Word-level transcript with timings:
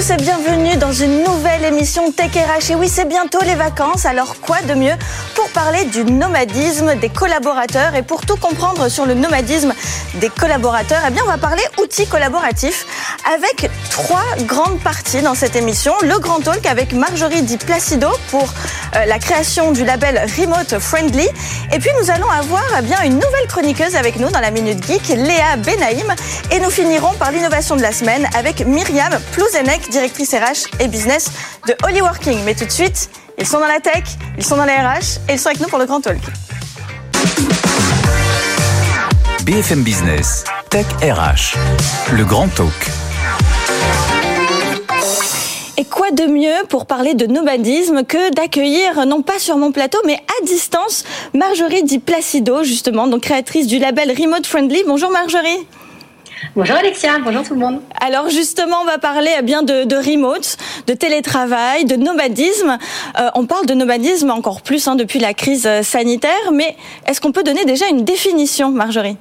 Tous 0.00 0.12
et 0.12 0.16
bienvenue 0.16 0.78
dans 0.78 0.94
une 0.94 1.24
nouvelle 1.24 1.62
émission 1.62 2.10
Tech 2.10 2.30
RH. 2.32 2.70
Et 2.70 2.74
oui, 2.74 2.88
c'est 2.88 3.04
bientôt 3.04 3.40
les 3.44 3.54
vacances, 3.54 4.06
alors 4.06 4.36
quoi 4.40 4.62
de 4.62 4.72
mieux 4.72 4.94
pour 5.34 5.46
parler 5.50 5.84
du 5.84 6.04
nomadisme 6.04 6.94
des 6.94 7.10
collaborateurs 7.10 7.94
et 7.94 8.02
pour 8.02 8.24
tout 8.24 8.36
comprendre 8.36 8.88
sur 8.88 9.04
le 9.04 9.12
nomadisme 9.12 9.74
des 10.14 10.30
collaborateurs, 10.30 11.02
eh 11.06 11.10
bien, 11.10 11.22
on 11.24 11.28
va 11.28 11.38
parler 11.38 11.62
outils 11.82 12.06
collaboratifs 12.06 12.86
avec 13.34 13.70
trois 13.90 14.24
grandes 14.46 14.80
parties 14.80 15.22
dans 15.22 15.34
cette 15.34 15.56
émission. 15.56 15.92
Le 16.02 16.18
grand 16.18 16.40
talk 16.40 16.64
avec 16.66 16.92
Marjorie 16.92 17.42
Di 17.42 17.58
Placido 17.58 18.08
pour 18.30 18.42
euh, 18.96 19.04
la 19.04 19.18
création 19.18 19.72
du 19.72 19.84
label 19.84 20.20
Remote 20.38 20.78
Friendly. 20.78 21.28
Et 21.72 21.78
puis, 21.78 21.90
nous 22.00 22.10
allons 22.10 22.30
avoir 22.30 22.64
eh 22.78 22.82
bien, 22.82 23.02
une 23.04 23.14
nouvelle 23.14 23.46
chroniqueuse 23.48 23.96
avec 23.96 24.18
nous 24.18 24.30
dans 24.30 24.40
la 24.40 24.50
Minute 24.50 24.84
Geek, 24.86 25.08
Léa 25.08 25.56
Benaïm. 25.58 26.14
Et 26.50 26.60
nous 26.60 26.70
finirons 26.70 27.12
par 27.14 27.32
l'innovation 27.32 27.76
de 27.76 27.82
la 27.82 27.92
semaine 27.92 28.26
avec 28.36 28.66
Myriam 28.66 29.12
Plouzenec, 29.32 29.89
directrice 29.90 30.32
RH 30.32 30.80
et 30.80 30.88
business 30.88 31.30
de 31.66 31.74
Hollyworking. 31.84 32.42
Mais 32.44 32.54
tout 32.54 32.64
de 32.64 32.70
suite, 32.70 33.10
ils 33.38 33.46
sont 33.46 33.60
dans 33.60 33.66
la 33.66 33.80
tech, 33.80 34.04
ils 34.38 34.44
sont 34.44 34.56
dans 34.56 34.64
les 34.64 34.72
RH 34.72 35.18
et 35.28 35.34
ils 35.34 35.38
sont 35.38 35.48
avec 35.48 35.60
nous 35.60 35.68
pour 35.68 35.78
le 35.78 35.86
Grand 35.86 36.00
Talk. 36.00 36.20
BFM 39.44 39.82
Business, 39.82 40.44
Tech 40.70 40.86
RH, 41.02 41.56
le 42.12 42.24
Grand 42.24 42.48
Talk. 42.48 42.90
Et 45.76 45.84
quoi 45.84 46.10
de 46.10 46.26
mieux 46.26 46.66
pour 46.68 46.84
parler 46.84 47.14
de 47.14 47.26
nomadisme 47.26 48.04
que 48.04 48.34
d'accueillir, 48.34 49.06
non 49.06 49.22
pas 49.22 49.38
sur 49.38 49.56
mon 49.56 49.72
plateau, 49.72 49.98
mais 50.04 50.16
à 50.16 50.44
distance, 50.44 51.04
Marjorie 51.32 51.82
Di 51.84 51.98
Placido, 51.98 52.62
justement, 52.64 53.06
donc 53.06 53.22
créatrice 53.22 53.66
du 53.66 53.78
label 53.78 54.10
Remote 54.10 54.46
Friendly. 54.46 54.82
Bonjour 54.86 55.10
Marjorie. 55.10 55.66
Bonjour 56.56 56.76
Alexia, 56.76 57.18
bonjour 57.22 57.42
tout 57.42 57.54
le 57.54 57.60
monde. 57.60 57.80
Alors 58.00 58.28
justement, 58.28 58.78
on 58.82 58.86
va 58.86 58.98
parler 58.98 59.30
eh 59.38 59.42
bien 59.42 59.62
de, 59.62 59.84
de 59.84 59.96
remote, 59.96 60.56
de 60.86 60.94
télétravail, 60.94 61.84
de 61.84 61.96
nomadisme. 61.96 62.78
Euh, 63.20 63.28
on 63.34 63.46
parle 63.46 63.66
de 63.66 63.74
nomadisme 63.74 64.30
encore 64.30 64.62
plus 64.62 64.88
hein, 64.88 64.96
depuis 64.96 65.18
la 65.18 65.34
crise 65.34 65.68
sanitaire, 65.82 66.52
mais 66.52 66.76
est-ce 67.06 67.20
qu'on 67.20 67.32
peut 67.32 67.42
donner 67.42 67.64
déjà 67.64 67.88
une 67.88 68.04
définition, 68.04 68.70
Marjorie? 68.70 69.16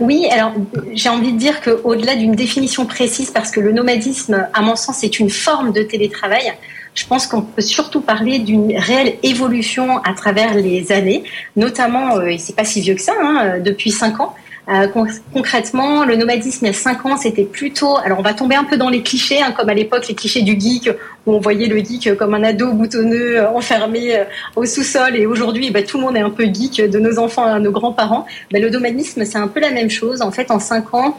Oui, 0.00 0.26
alors 0.30 0.52
j'ai 0.94 1.08
envie 1.08 1.32
de 1.32 1.38
dire 1.38 1.60
qu'au-delà 1.60 2.16
d'une 2.16 2.34
définition 2.34 2.86
précise, 2.86 3.30
parce 3.30 3.50
que 3.50 3.60
le 3.60 3.70
nomadisme, 3.70 4.48
à 4.52 4.62
mon 4.62 4.74
sens, 4.76 5.04
est 5.04 5.20
une 5.20 5.30
forme 5.30 5.72
de 5.72 5.82
télétravail, 5.82 6.52
je 6.94 7.06
pense 7.06 7.28
qu'on 7.28 7.42
peut 7.42 7.62
surtout 7.62 8.00
parler 8.00 8.40
d'une 8.40 8.76
réelle 8.76 9.14
évolution 9.22 9.98
à 9.98 10.12
travers 10.14 10.54
les 10.54 10.90
années, 10.90 11.22
notamment, 11.54 12.16
euh, 12.16 12.26
et 12.26 12.38
c'est 12.38 12.56
pas 12.56 12.64
si 12.64 12.80
vieux 12.80 12.94
que 12.94 13.02
ça, 13.02 13.12
hein, 13.22 13.60
depuis 13.60 13.92
cinq 13.92 14.18
ans, 14.18 14.34
euh, 14.70 14.86
concrètement, 15.32 16.04
le 16.04 16.14
nomadisme 16.14 16.66
il 16.66 16.68
y 16.68 16.70
a 16.70 16.74
cinq 16.74 17.04
ans, 17.04 17.16
c'était 17.16 17.44
plutôt. 17.44 17.96
Alors, 17.96 18.20
on 18.20 18.22
va 18.22 18.34
tomber 18.34 18.54
un 18.54 18.64
peu 18.64 18.76
dans 18.76 18.88
les 18.88 19.02
clichés, 19.02 19.42
hein, 19.42 19.52
comme 19.52 19.68
à 19.68 19.74
l'époque 19.74 20.06
les 20.06 20.14
clichés 20.14 20.42
du 20.42 20.58
geek, 20.58 20.90
où 21.26 21.34
on 21.34 21.40
voyait 21.40 21.66
le 21.66 21.78
geek 21.78 22.16
comme 22.16 22.34
un 22.34 22.44
ado 22.44 22.72
boutonneux, 22.72 23.38
euh, 23.38 23.50
enfermé 23.50 24.16
euh, 24.16 24.24
au 24.54 24.64
sous-sol. 24.64 25.16
Et 25.16 25.26
aujourd'hui, 25.26 25.70
bah, 25.70 25.82
tout 25.82 25.98
le 25.98 26.04
monde 26.04 26.16
est 26.16 26.20
un 26.20 26.30
peu 26.30 26.44
geek, 26.44 26.88
de 26.88 26.98
nos 27.00 27.18
enfants 27.18 27.44
à 27.44 27.58
nos 27.58 27.72
grands-parents. 27.72 28.26
Bah, 28.52 28.60
le 28.60 28.70
nomadisme, 28.70 29.24
c'est 29.24 29.38
un 29.38 29.48
peu 29.48 29.58
la 29.58 29.70
même 29.70 29.90
chose. 29.90 30.22
En 30.22 30.30
fait, 30.30 30.52
en 30.52 30.60
cinq 30.60 30.94
ans, 30.94 31.18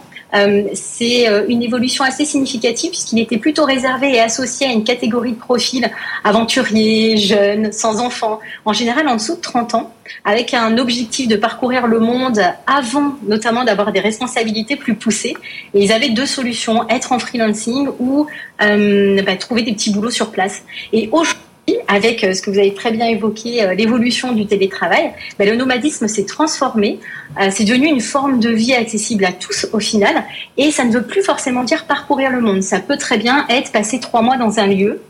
c'est 0.73 1.27
euh, 1.27 1.45
une 1.49 1.61
évolution 1.61 2.03
assez 2.03 2.25
significative 2.25 2.91
puisqu'il 2.91 3.19
était 3.19 3.37
plutôt 3.37 3.65
réservé 3.65 4.13
et 4.15 4.19
associé 4.19 4.67
à 4.67 4.71
une 4.71 4.83
catégorie 4.83 5.33
de 5.33 5.39
profils 5.39 5.89
aventuriers, 6.23 7.17
jeunes, 7.17 7.71
sans 7.71 7.99
enfants, 7.99 8.39
en 8.65 8.73
général 8.73 9.07
en 9.07 9.15
dessous 9.15 9.35
de 9.35 9.41
30 9.41 9.75
ans, 9.75 9.93
avec 10.23 10.53
un 10.53 10.77
objectif 10.77 11.27
de 11.27 11.35
parcourir 11.35 11.88
le 11.88 11.99
monde 11.99 12.41
avant 12.65 13.17
notamment 13.27 13.63
d'avoir 13.63 13.91
des 13.91 13.99
responsabilités 13.99 14.75
plus 14.75 14.95
poussées. 14.95 15.35
Et 15.73 15.83
ils 15.83 15.91
avaient 15.91 16.09
deux 16.09 16.25
solutions, 16.25 16.88
être 16.89 17.11
en 17.11 17.19
freelancing 17.19 17.89
ou 18.00 18.27
euh, 18.61 19.22
bah, 19.23 19.35
trouver 19.35 19.63
des 19.63 19.73
petits 19.73 19.91
boulots 19.91 20.11
sur 20.11 20.31
place. 20.31 20.63
Et 20.94 21.09
aujourd'hui, 21.11 21.41
avec 21.87 22.23
euh, 22.23 22.33
ce 22.33 22.41
que 22.41 22.49
vous 22.49 22.57
avez 22.57 22.73
très 22.73 22.91
bien 22.91 23.07
évoqué, 23.07 23.63
euh, 23.63 23.73
l'évolution 23.73 24.31
du 24.31 24.45
télétravail, 24.45 25.11
ben, 25.37 25.49
le 25.49 25.55
nomadisme 25.55 26.07
s'est 26.07 26.25
transformé. 26.25 26.99
Euh, 27.39 27.49
c'est 27.51 27.63
devenu 27.63 27.87
une 27.87 28.01
forme 28.01 28.39
de 28.39 28.49
vie 28.49 28.73
accessible 28.73 29.25
à 29.25 29.31
tous 29.31 29.67
au 29.73 29.79
final. 29.79 30.23
Et 30.57 30.71
ça 30.71 30.83
ne 30.83 30.91
veut 30.91 31.03
plus 31.03 31.23
forcément 31.23 31.63
dire 31.63 31.85
parcourir 31.85 32.31
le 32.31 32.41
monde. 32.41 32.63
Ça 32.63 32.79
peut 32.79 32.97
très 32.97 33.17
bien 33.17 33.45
être 33.49 33.71
passer 33.71 33.99
trois 33.99 34.21
mois 34.21 34.37
dans 34.37 34.59
un 34.59 34.67
lieu 34.67 35.01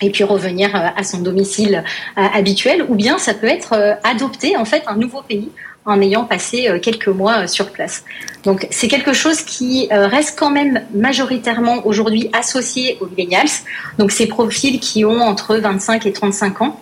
et 0.00 0.10
puis 0.10 0.24
revenir 0.24 0.74
à 0.74 1.04
son 1.04 1.20
domicile 1.20 1.84
habituel, 2.16 2.84
ou 2.88 2.96
bien 2.96 3.18
ça 3.18 3.34
peut 3.34 3.46
être 3.46 3.98
adopter 4.02 4.56
en 4.56 4.64
fait 4.64 4.82
un 4.88 4.96
nouveau 4.96 5.22
pays 5.22 5.48
en 5.84 6.00
ayant 6.00 6.24
passé 6.24 6.68
euh, 6.68 6.78
quelques 6.78 7.08
mois 7.08 7.42
euh, 7.42 7.46
sur 7.46 7.70
place. 7.70 8.04
Donc 8.44 8.66
c'est 8.70 8.88
quelque 8.88 9.12
chose 9.12 9.42
qui 9.42 9.88
euh, 9.92 10.06
reste 10.06 10.38
quand 10.38 10.50
même 10.50 10.82
majoritairement 10.94 11.86
aujourd'hui 11.86 12.30
associé 12.32 12.98
aux 13.00 13.06
millennials, 13.06 13.48
donc 13.98 14.12
ces 14.12 14.26
profils 14.26 14.78
qui 14.80 15.04
ont 15.04 15.20
entre 15.20 15.56
25 15.56 16.06
et 16.06 16.12
35 16.12 16.62
ans. 16.62 16.80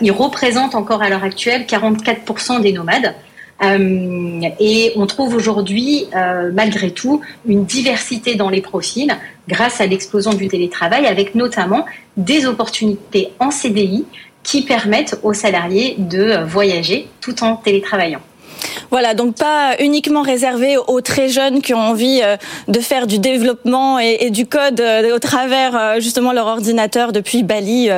Ils 0.00 0.10
représentent 0.10 0.74
encore 0.74 1.02
à 1.02 1.10
l'heure 1.10 1.22
actuelle 1.22 1.66
44% 1.68 2.62
des 2.62 2.72
nomades. 2.72 3.14
et 3.60 4.92
on 4.96 5.06
trouve 5.06 5.34
aujourd'hui, 5.34 6.06
malgré 6.54 6.90
tout, 6.90 7.20
une 7.46 7.66
diversité 7.66 8.36
dans 8.36 8.48
les 8.48 8.62
profils 8.62 9.14
grâce 9.48 9.82
à 9.82 9.86
l'explosion 9.86 10.32
du 10.32 10.48
télétravail, 10.48 11.06
avec 11.06 11.34
notamment 11.34 11.84
des 12.16 12.46
opportunités 12.46 13.32
en 13.38 13.50
CDI 13.50 14.06
qui 14.42 14.62
permettent 14.62 15.20
aux 15.22 15.34
salariés 15.34 15.94
de 15.98 16.42
voyager 16.44 17.08
tout 17.20 17.44
en 17.44 17.56
télétravaillant. 17.56 18.22
Voilà, 18.90 19.14
donc 19.14 19.34
pas 19.34 19.74
uniquement 19.80 20.22
réservé 20.22 20.76
aux 20.76 21.00
très 21.00 21.28
jeunes 21.28 21.60
qui 21.60 21.74
ont 21.74 21.80
envie 21.80 22.20
euh, 22.22 22.36
de 22.68 22.80
faire 22.80 23.06
du 23.06 23.18
développement 23.18 23.98
et, 23.98 24.30
du 24.30 24.46
code 24.46 24.80
euh, 24.80 25.14
au 25.14 25.18
travers 25.18 25.76
euh, 25.76 26.00
justement 26.00 26.32
leur 26.32 26.46
ordinateur 26.46 27.12
depuis 27.12 27.42
Bali, 27.42 27.88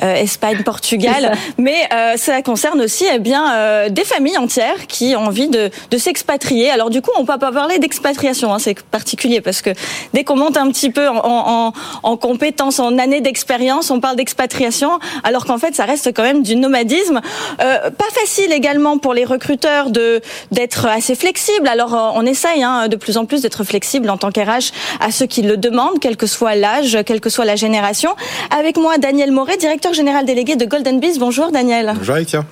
Espagne, 0.00 0.62
Portugal, 0.64 1.32
mais 1.56 1.88
ça 2.16 2.42
concerne 2.42 2.80
aussi 2.80 3.04
eh 3.12 3.18
bien 3.18 3.88
des 3.88 4.04
familles 4.04 4.38
entières 4.38 4.86
qui 4.86 5.14
ont 5.16 5.26
envie 5.26 5.48
de, 5.48 5.70
s'expatrier. 5.96 6.70
Alors 6.70 6.90
du 6.90 7.02
coup, 7.02 7.10
on 7.18 7.24
peut 7.24 7.38
pas 7.38 7.52
parler 7.52 7.78
d'expatriation, 7.78 8.52
hein, 8.52 8.58
c'est 8.58 8.80
particulier 8.82 9.40
parce 9.40 9.62
que 9.62 9.70
dès 10.14 10.24
qu'on 10.24 10.36
monte 10.36 10.56
un 10.56 10.70
petit 10.70 10.90
peu 10.90 11.08
en, 11.08 11.22
en, 11.24 11.72
en 12.02 12.16
compétences, 12.16 12.78
en 12.78 12.98
années 12.98 13.20
d'expérience, 13.20 13.90
on 13.90 14.00
parle 14.00 14.16
d'expatriation, 14.16 14.98
alors 15.24 15.44
qu'en 15.44 15.58
fait, 15.58 15.74
ça 15.74 15.84
reste 15.84 16.12
quand 16.14 16.22
même 16.22 16.42
du 16.42 16.56
nomadisme. 16.56 17.20
pas 17.58 18.10
facile 18.12 18.52
également 18.52 18.98
pour 18.98 19.14
les 19.14 19.24
recruteurs 19.24 19.90
de 19.90 20.20
d'être 20.50 20.86
assez 20.86 21.14
flexible. 21.14 21.68
Alors 21.68 21.94
euh, 21.94 22.10
on 22.14 22.24
essaye 22.26 22.62
hein, 22.62 22.88
de 22.88 22.96
plus 22.96 23.16
en 23.16 23.24
plus 23.24 23.42
d'être 23.42 23.64
flexible 23.64 24.10
en 24.10 24.16
tant 24.16 24.30
qu'RH 24.30 24.72
à 25.00 25.10
ceux 25.10 25.26
qui 25.26 25.42
le 25.42 25.56
demandent, 25.56 26.00
quel 26.00 26.16
que 26.16 26.26
soit 26.26 26.54
l'âge, 26.54 26.98
quelle 27.06 27.20
que 27.20 27.30
soit 27.30 27.44
la 27.44 27.56
génération. 27.56 28.10
Avec 28.56 28.76
moi, 28.76 28.98
Daniel 28.98 29.32
Moret, 29.32 29.56
directeur 29.56 29.92
général 29.92 30.24
délégué 30.24 30.56
de 30.56 30.64
Golden 30.64 31.00
Bees. 31.00 31.18
Bonjour 31.18 31.50
Daniel. 31.50 31.94
Bonjour 31.96 32.16
Alexia. 32.16 32.44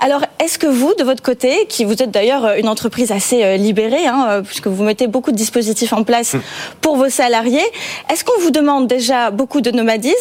Alors 0.00 0.22
est-ce 0.38 0.58
que 0.58 0.66
vous, 0.66 0.94
de 0.98 1.04
votre 1.04 1.22
côté, 1.22 1.66
qui 1.68 1.84
vous 1.84 2.02
êtes 2.02 2.10
d'ailleurs 2.10 2.54
une 2.56 2.68
entreprise 2.68 3.12
assez 3.12 3.44
euh, 3.44 3.56
libérée, 3.56 4.06
hein, 4.06 4.26
euh, 4.28 4.42
puisque 4.42 4.66
vous 4.66 4.82
mettez 4.82 5.06
beaucoup 5.06 5.32
de 5.32 5.36
dispositifs 5.36 5.92
en 5.92 6.04
place 6.04 6.34
hum. 6.34 6.42
pour 6.80 6.96
vos 6.96 7.08
salariés, 7.08 7.64
est-ce 8.10 8.24
qu'on 8.24 8.40
vous 8.40 8.50
demande 8.50 8.86
déjà 8.86 9.30
beaucoup 9.30 9.60
de 9.60 9.70
nomadisme 9.70 10.12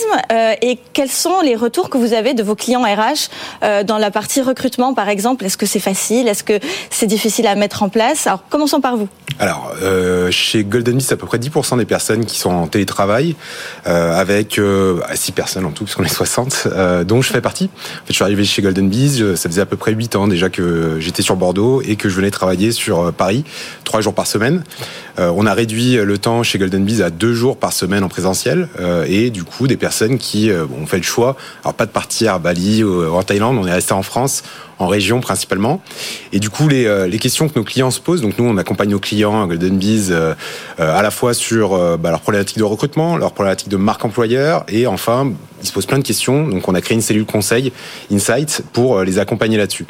et 0.61 0.77
quels 0.93 1.09
sont 1.09 1.41
les 1.41 1.55
retours 1.55 1.89
que 1.89 1.97
vous 1.97 2.13
avez 2.13 2.33
de 2.33 2.43
vos 2.43 2.55
clients 2.55 2.83
RH 2.83 3.83
dans 3.85 3.97
la 3.97 4.11
partie 4.11 4.41
recrutement 4.41 4.93
par 4.93 5.09
exemple? 5.09 5.45
Est-ce 5.45 5.57
que 5.57 5.65
c'est 5.65 5.79
facile? 5.79 6.27
Est-ce 6.27 6.43
que 6.43 6.59
c'est 6.89 7.07
difficile 7.11 7.47
à 7.47 7.55
mettre 7.55 7.83
en 7.83 7.89
place. 7.89 8.25
Alors, 8.25 8.43
commençons 8.49 8.79
par 8.79 8.95
vous. 8.95 9.09
Alors, 9.39 9.73
euh, 9.81 10.29
chez 10.31 10.63
Golden 10.63 10.97
Bees, 10.97 11.03
c'est 11.03 11.13
à 11.13 11.17
peu 11.17 11.25
près 11.25 11.39
10% 11.39 11.77
des 11.77 11.85
personnes 11.85 12.25
qui 12.25 12.37
sont 12.37 12.51
en 12.51 12.67
télétravail, 12.67 13.35
euh, 13.87 14.17
avec 14.17 14.59
euh, 14.59 15.01
6 15.13 15.31
personnes 15.31 15.65
en 15.65 15.71
tout, 15.71 15.83
puisqu'on 15.83 16.03
est 16.03 16.13
60, 16.13 16.67
euh, 16.67 17.03
dont 17.03 17.21
je 17.21 17.31
fais 17.31 17.41
partie. 17.41 17.65
En 17.65 18.05
fait, 18.05 18.09
je 18.09 18.13
suis 18.13 18.23
arrivé 18.23 18.45
chez 18.45 18.61
Golden 18.61 18.87
Bees, 18.87 19.35
ça 19.35 19.49
faisait 19.49 19.61
à 19.61 19.65
peu 19.65 19.77
près 19.77 19.93
8 19.93 20.15
ans 20.15 20.27
déjà 20.27 20.49
que 20.49 20.97
j'étais 20.99 21.21
sur 21.21 21.35
Bordeaux 21.35 21.81
et 21.81 21.95
que 21.95 22.07
je 22.07 22.15
venais 22.15 22.31
travailler 22.31 22.71
sur 22.71 23.11
Paris, 23.13 23.43
3 23.83 24.01
jours 24.01 24.13
par 24.13 24.27
semaine. 24.27 24.63
On 25.17 25.45
a 25.45 25.53
réduit 25.53 25.97
le 25.97 26.17
temps 26.17 26.41
chez 26.41 26.57
Golden 26.57 26.85
Bees 26.85 27.01
à 27.01 27.09
2 27.09 27.33
jours 27.33 27.57
par 27.57 27.73
semaine 27.73 28.03
en 28.03 28.09
présentiel, 28.09 28.69
et 29.05 29.29
du 29.29 29.43
coup, 29.43 29.67
des 29.67 29.77
personnes 29.77 30.17
qui 30.17 30.49
ont 30.51 30.85
fait 30.85 30.97
le 30.97 31.03
choix, 31.03 31.35
alors 31.63 31.73
pas 31.73 31.85
de 31.85 31.91
partir 31.91 32.33
à 32.33 32.39
Bali 32.39 32.83
ou 32.83 33.13
en 33.13 33.21
Thaïlande, 33.21 33.57
on 33.59 33.67
est 33.67 33.73
resté 33.73 33.93
en 33.93 34.03
France, 34.03 34.43
en 34.81 34.87
région 34.87 35.19
principalement. 35.21 35.81
Et 36.33 36.39
du 36.39 36.49
coup, 36.49 36.67
les, 36.67 37.07
les 37.07 37.19
questions 37.19 37.47
que 37.47 37.57
nos 37.57 37.63
clients 37.63 37.91
se 37.91 37.99
posent, 37.99 38.21
donc 38.21 38.37
nous, 38.37 38.45
on 38.45 38.57
accompagne 38.57 38.89
nos 38.89 38.99
clients 38.99 39.45
Golden 39.47 39.77
Bees, 39.77 40.11
euh, 40.11 40.33
euh, 40.79 40.97
à 40.97 41.01
la 41.01 41.11
fois 41.11 41.33
sur 41.33 41.73
euh, 41.73 41.97
bah, 41.97 42.09
leur 42.09 42.21
problématique 42.21 42.57
de 42.57 42.63
recrutement, 42.63 43.17
leur 43.17 43.33
problématique 43.33 43.69
de 43.69 43.77
marque 43.77 44.03
employeur, 44.05 44.63
et 44.67 44.87
enfin, 44.87 45.31
ils 45.61 45.67
se 45.67 45.73
posent 45.73 45.85
plein 45.85 45.99
de 45.99 46.03
questions. 46.03 46.47
Donc, 46.47 46.67
on 46.67 46.75
a 46.75 46.81
créé 46.81 46.95
une 46.95 47.01
cellule 47.01 47.25
conseil, 47.25 47.71
Insight, 48.11 48.63
pour 48.73 49.01
les 49.01 49.19
accompagner 49.19 49.57
là-dessus. 49.57 49.85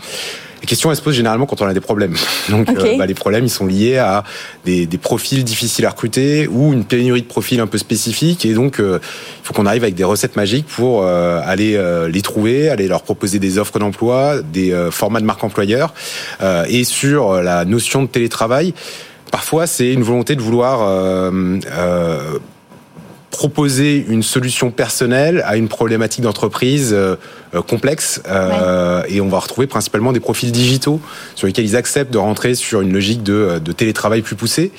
Les 0.62 0.68
questions, 0.68 0.92
elles 0.92 0.98
se 0.98 1.02
posent 1.02 1.16
généralement 1.16 1.46
quand 1.48 1.62
on 1.62 1.66
a 1.66 1.74
des 1.74 1.82
problèmes. 1.82 2.16
Donc, 2.50 2.70
Ok. 2.70 2.98
bah, 2.98 3.06
les 3.06 3.14
problèmes, 3.14 3.44
ils 3.46 3.50
sont 3.50 3.66
liés 3.66 3.98
à 3.98 4.24
des, 4.64 4.86
des 4.86 4.98
profils 4.98 5.44
difficiles 5.44 5.86
à 5.86 5.90
recruter 5.90 6.48
ou 6.48 6.72
une 6.72 6.86
pénurie 6.86 7.22
de 7.24 7.28
profils 7.28 7.60
un 7.60 7.68
peu 7.68 7.78
spécifiques. 7.80 8.46
Et 8.46 8.54
donc, 8.54 8.80
euh, 8.80 9.00
il 9.02 9.48
faut 9.48 9.54
qu'on 9.54 9.66
arrive 9.66 9.84
avec 9.84 9.96
des 9.96 10.04
recettes 10.04 10.36
magiques 10.36 10.68
pour 10.68 11.04
euh, 11.04 11.42
aller 11.44 11.76
euh, 11.76 12.08
les 12.08 12.22
trouver, 12.22 12.70
aller 12.70 12.88
leur 12.88 13.02
proposer 13.02 13.40
des 13.40 13.58
offres 13.58 13.80
d'emploi, 13.80 14.42
des 14.42 14.72
euh, 14.72 14.92
formats 14.92 15.20
de 15.20 15.26
marque 15.26 15.44
employeur. 15.44 15.94
Euh, 16.42 16.64
et 16.70 16.84
sur 16.84 17.42
la 17.42 17.66
notion 17.66 18.04
de 18.04 18.08
télétravail, 18.08 18.74
parfois, 19.32 19.66
c'est 19.66 19.92
une 19.92 20.04
volonté 20.04 20.36
de 20.36 20.42
vouloir 20.42 20.82
euh, 20.84 21.60
euh, 21.72 22.38
proposer 23.32 24.06
une 24.08 24.22
solution 24.22 24.70
personnelle 24.70 25.42
à 25.46 25.58
une 25.58 25.70
problématique 25.70 26.22
d'entreprise 26.22 26.92
euh, 26.94 27.16
euh, 27.56 27.62
complexe 27.62 28.22
euh, 28.28 29.02
et 29.08 29.22
on 29.22 29.30
va 29.30 29.40
retrouver 29.40 29.68
principalement 29.68 30.12
des 30.12 30.20
profils 30.20 30.52
digitaux 30.52 31.02
sur 31.36 31.48
lesquels 31.48 31.66
ils 31.66 31.76
acceptent 31.76 32.12
de 32.12 32.18
rentrer 32.18 32.54
sur 32.54 32.82
une 32.82 32.94
logique 32.94 33.24
de, 33.24 33.60
de 33.64 33.72
télétravail 33.72 34.22
plus 34.22 34.36
poussée. 34.36 34.72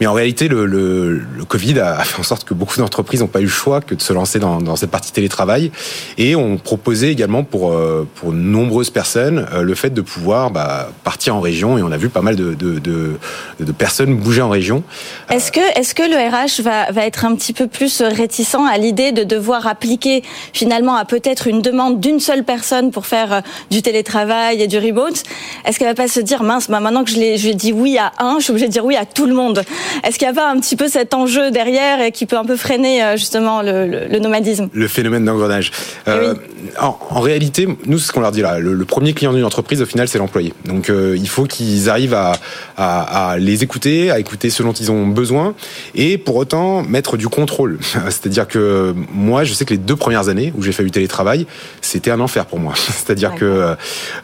Mais 0.00 0.06
en 0.06 0.12
réalité, 0.12 0.48
le, 0.48 0.66
le, 0.66 1.18
le 1.18 1.44
Covid 1.44 1.80
a 1.80 2.04
fait 2.04 2.20
en 2.20 2.22
sorte 2.22 2.44
que 2.44 2.54
beaucoup 2.54 2.78
d'entreprises 2.78 3.20
n'ont 3.20 3.26
pas 3.26 3.40
eu 3.40 3.44
le 3.44 3.48
choix 3.48 3.80
que 3.80 3.94
de 3.94 4.02
se 4.02 4.12
lancer 4.12 4.38
dans, 4.38 4.60
dans 4.60 4.76
cette 4.76 4.90
partie 4.90 5.12
télétravail. 5.12 5.70
Et 6.18 6.36
ont 6.36 6.58
proposé 6.58 7.10
également 7.10 7.44
pour 7.44 7.72
euh, 7.72 8.06
pour 8.14 8.32
nombreuses 8.32 8.90
personnes 8.90 9.46
euh, 9.52 9.62
le 9.62 9.74
fait 9.74 9.90
de 9.90 10.00
pouvoir 10.00 10.50
bah, 10.50 10.90
partir 11.04 11.36
en 11.36 11.40
région. 11.40 11.78
Et 11.78 11.82
on 11.82 11.92
a 11.92 11.96
vu 11.96 12.08
pas 12.08 12.22
mal 12.22 12.36
de 12.36 12.54
de, 12.54 12.78
de, 12.78 13.18
de 13.60 13.72
personnes 13.72 14.16
bouger 14.16 14.42
en 14.42 14.48
région. 14.48 14.82
Est-ce 15.30 15.52
que, 15.52 15.60
est-ce 15.78 15.94
que 15.94 16.02
le 16.02 16.16
RH 16.16 16.62
va, 16.62 16.90
va 16.92 17.06
être 17.06 17.24
un 17.24 17.34
petit 17.34 17.52
peu 17.52 17.66
plus 17.66 18.02
réticent 18.02 18.56
à 18.70 18.78
l'idée 18.78 19.12
de 19.12 19.24
devoir 19.24 19.66
appliquer 19.66 20.22
finalement 20.52 20.96
à 20.96 21.04
peut-être 21.04 21.46
une 21.46 21.62
demande 21.62 22.00
d'une 22.00 22.20
seule 22.20 22.44
personne 22.44 22.90
pour 22.90 23.06
faire 23.06 23.32
euh, 23.32 23.40
du 23.70 23.82
télétravail 23.82 24.62
et 24.62 24.66
du 24.66 24.78
remote? 24.78 25.22
Est-ce 25.64 25.78
qu'elle 25.78 25.88
va 25.88 25.94
pas 25.94 26.08
se 26.08 26.20
dire 26.20 26.42
mince, 26.42 26.68
bah 26.68 26.80
maintenant 26.80 27.04
que 27.04 27.10
je 27.10 27.16
l'ai, 27.16 27.36
dit 27.54 27.72
oui 27.72 27.98
à 27.98 28.12
un, 28.18 28.38
je 28.38 28.44
suis 28.44 28.50
obligée 28.50 28.68
de 28.68 28.72
dire 28.72 28.84
oui 28.84 28.96
à 28.96 29.06
tout 29.06 29.26
le 29.26 29.34
monde? 29.34 29.64
Est-ce 30.04 30.18
qu'il 30.18 30.28
n'y 30.28 30.32
a 30.32 30.40
pas 30.40 30.50
un 30.50 30.58
petit 30.58 30.76
peu 30.76 30.88
cet 30.88 31.14
enjeu 31.14 31.50
derrière 31.50 32.00
et 32.00 32.12
qui 32.12 32.26
peut 32.26 32.36
un 32.36 32.44
peu 32.44 32.56
freiner 32.56 33.02
euh, 33.02 33.16
justement 33.16 33.62
le, 33.62 33.86
le, 33.86 34.06
le 34.08 34.18
nomadisme? 34.18 34.68
Le 34.72 34.88
phénomène 34.88 35.24
d'engrenage. 35.24 35.70
Euh, 36.08 36.34
en, 36.80 36.98
en, 37.10 37.20
réalité, 37.20 37.68
nous, 37.86 37.98
c'est 37.98 38.08
ce 38.08 38.12
qu'on 38.12 38.20
leur 38.20 38.32
dit 38.32 38.42
là. 38.42 38.58
Le, 38.58 38.72
le 38.74 38.84
premier 38.84 39.12
client 39.12 39.32
d'une 39.32 39.44
entreprise, 39.44 39.82
au 39.82 39.86
final, 39.86 40.08
c'est 40.08 40.18
l'employé. 40.18 40.52
Donc, 40.64 40.90
euh, 40.90 41.16
il 41.16 41.28
faut 41.28 41.44
qu'ils 41.44 41.88
arrivent 41.90 42.14
à, 42.14 42.32
à, 42.76 43.30
à, 43.30 43.38
les 43.38 43.62
écouter, 43.62 44.10
à 44.10 44.18
écouter 44.18 44.50
ce 44.50 44.62
dont 44.62 44.72
ils 44.72 44.90
ont 44.90 45.06
besoin, 45.06 45.54
et 45.94 46.18
pour 46.18 46.36
autant 46.36 46.82
mettre 46.82 47.16
du 47.16 47.28
contrôle. 47.28 47.78
C'est-à-dire 48.06 48.48
que 48.48 48.94
moi, 49.12 49.44
je 49.44 49.52
sais 49.52 49.64
que 49.64 49.74
les 49.74 49.78
deux 49.78 49.96
premières 49.96 50.28
années 50.28 50.52
où 50.56 50.62
j'ai 50.62 50.72
fait 50.72 50.84
du 50.84 50.90
télétravail, 50.90 51.46
c'était 51.80 52.10
un 52.10 52.20
enfer 52.20 52.46
pour 52.46 52.58
moi. 52.58 52.74
C'est-à-dire 52.76 53.34
que 53.34 53.44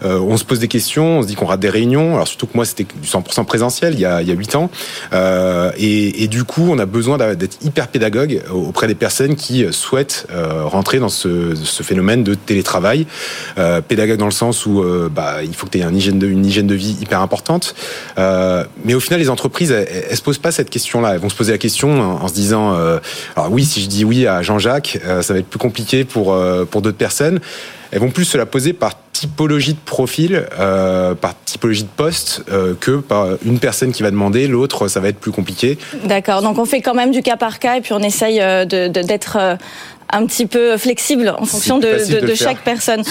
euh, 0.05 0.19
on 0.21 0.37
se 0.37 0.45
pose 0.45 0.59
des 0.59 0.69
questions, 0.69 1.19
on 1.19 1.23
se 1.23 1.27
dit 1.27 1.35
qu'on 1.35 1.47
rate 1.47 1.61
des 1.61 1.71
réunions. 1.71 2.15
Alors 2.15 2.29
surtout 2.29 2.47
que 2.47 2.55
moi, 2.55 2.65
c'était 2.65 2.85
du 2.85 3.09
100% 3.09 3.45
présentiel 3.45 3.95
il 3.95 4.01
y 4.01 4.05
a 4.05 4.23
il 4.23 4.29
y 4.29 4.31
a 4.31 4.35
huit 4.35 4.55
ans, 4.55 4.71
euh, 5.13 5.52
et, 5.77 6.25
et, 6.25 6.29
du 6.29 6.45
coup, 6.45 6.69
on 6.71 6.79
a 6.79 6.87
besoin 6.87 7.19
d'être 7.35 7.59
hyper 7.63 7.89
pédagogue 7.89 8.43
auprès 8.53 8.87
des 8.87 8.95
personnes 8.95 9.37
qui 9.37 9.67
souhaitent 9.71 10.27
euh, 10.31 10.65
rentrer 10.65 10.99
dans 10.99 11.09
ce, 11.09 11.55
phénomène 11.83 12.25
de 12.25 12.35
télétravail. 12.35 13.07
Euh, 13.59 13.81
pédagogue 13.81 14.19
dans 14.19 14.27
le 14.27 14.31
sens 14.31 14.67
où 14.67 14.83
euh, 14.83 15.09
bah, 15.11 15.43
il 15.43 15.55
faut 15.55 15.67
que 15.67 15.73
tu 15.73 15.79
aies 15.79 15.83
une 15.83 15.97
hygiène, 15.97 16.19
de, 16.19 16.75
vie 16.75 16.97
hyper 17.01 17.21
importante. 17.21 17.75
Euh, 18.19 18.65
mais 18.85 18.95
au 18.95 19.01
final, 19.01 19.21
les 19.21 19.31
entreprises, 19.31 19.71
elles, 19.71 20.07
elles, 20.11 20.17
se 20.17 20.23
posent 20.23 20.39
pas 20.39 20.53
cette 20.53 20.71
question-là. 20.71 21.15
Elles 21.15 21.21
vont 21.21 21.29
se 21.29 21.37
poser 21.37 21.53
la 21.53 21.59
question 21.59 22.01
en, 22.01 22.29
se 22.29 22.35
disant, 22.35 22.75
euh, 22.75 22.99
alors 23.37 23.51
oui, 23.51 23.65
si 23.65 23.83
je 23.83 23.89
dis 23.89 24.05
oui 24.05 24.27
à 24.27 24.43
Jean-Jacques, 24.43 24.99
euh, 25.05 25.23
ça 25.23 25.33
va 25.33 25.41
être 25.41 25.49
plus 25.49 25.59
compliqué 25.59 26.05
pour 26.05 26.33
euh, 26.33 26.65
pour 26.65 26.83
d'autres 26.83 26.99
personnes. 26.99 27.41
Elles 27.91 28.01
vont 28.01 28.11
plus 28.11 28.25
se 28.25 28.39
la 28.39 28.47
poser 28.47 28.73
par 28.73 28.95
typologie 29.23 29.75
de 29.75 29.79
profil, 29.79 30.49
euh, 30.59 31.15
par 31.15 31.35
typologie 31.45 31.85
de 31.85 31.89
poste, 31.89 32.43
euh, 32.51 32.75
que 32.79 32.97
par 32.97 33.29
une 33.45 33.61
personne 33.61 33.93
qui 33.93 34.03
va 34.03 34.11
demander, 34.11 34.49
l'autre, 34.49 34.89
ça 34.89 34.99
va 34.99 35.09
être 35.09 35.21
plus 35.21 35.31
compliqué. 35.31 35.79
D'accord, 36.05 36.43
donc 36.43 36.59
on 36.59 36.65
fait 36.65 36.81
quand 36.81 36.95
même 36.95 37.13
du 37.13 37.23
cas 37.23 37.37
par 37.37 37.61
cas 37.61 37.77
et 37.77 37.81
puis 37.83 37.93
on 37.93 38.01
essaye 38.01 38.41
euh, 38.41 38.65
d'être 38.65 39.39
de, 39.39 39.57
un 40.11 40.27
petit 40.27 40.47
peu 40.47 40.77
flexible 40.77 41.33
en 41.39 41.45
fonction 41.45 41.79
de, 41.79 41.87
de, 41.87 42.21
de, 42.21 42.27
de 42.27 42.35
chaque 42.35 42.63
personne. 42.65 43.05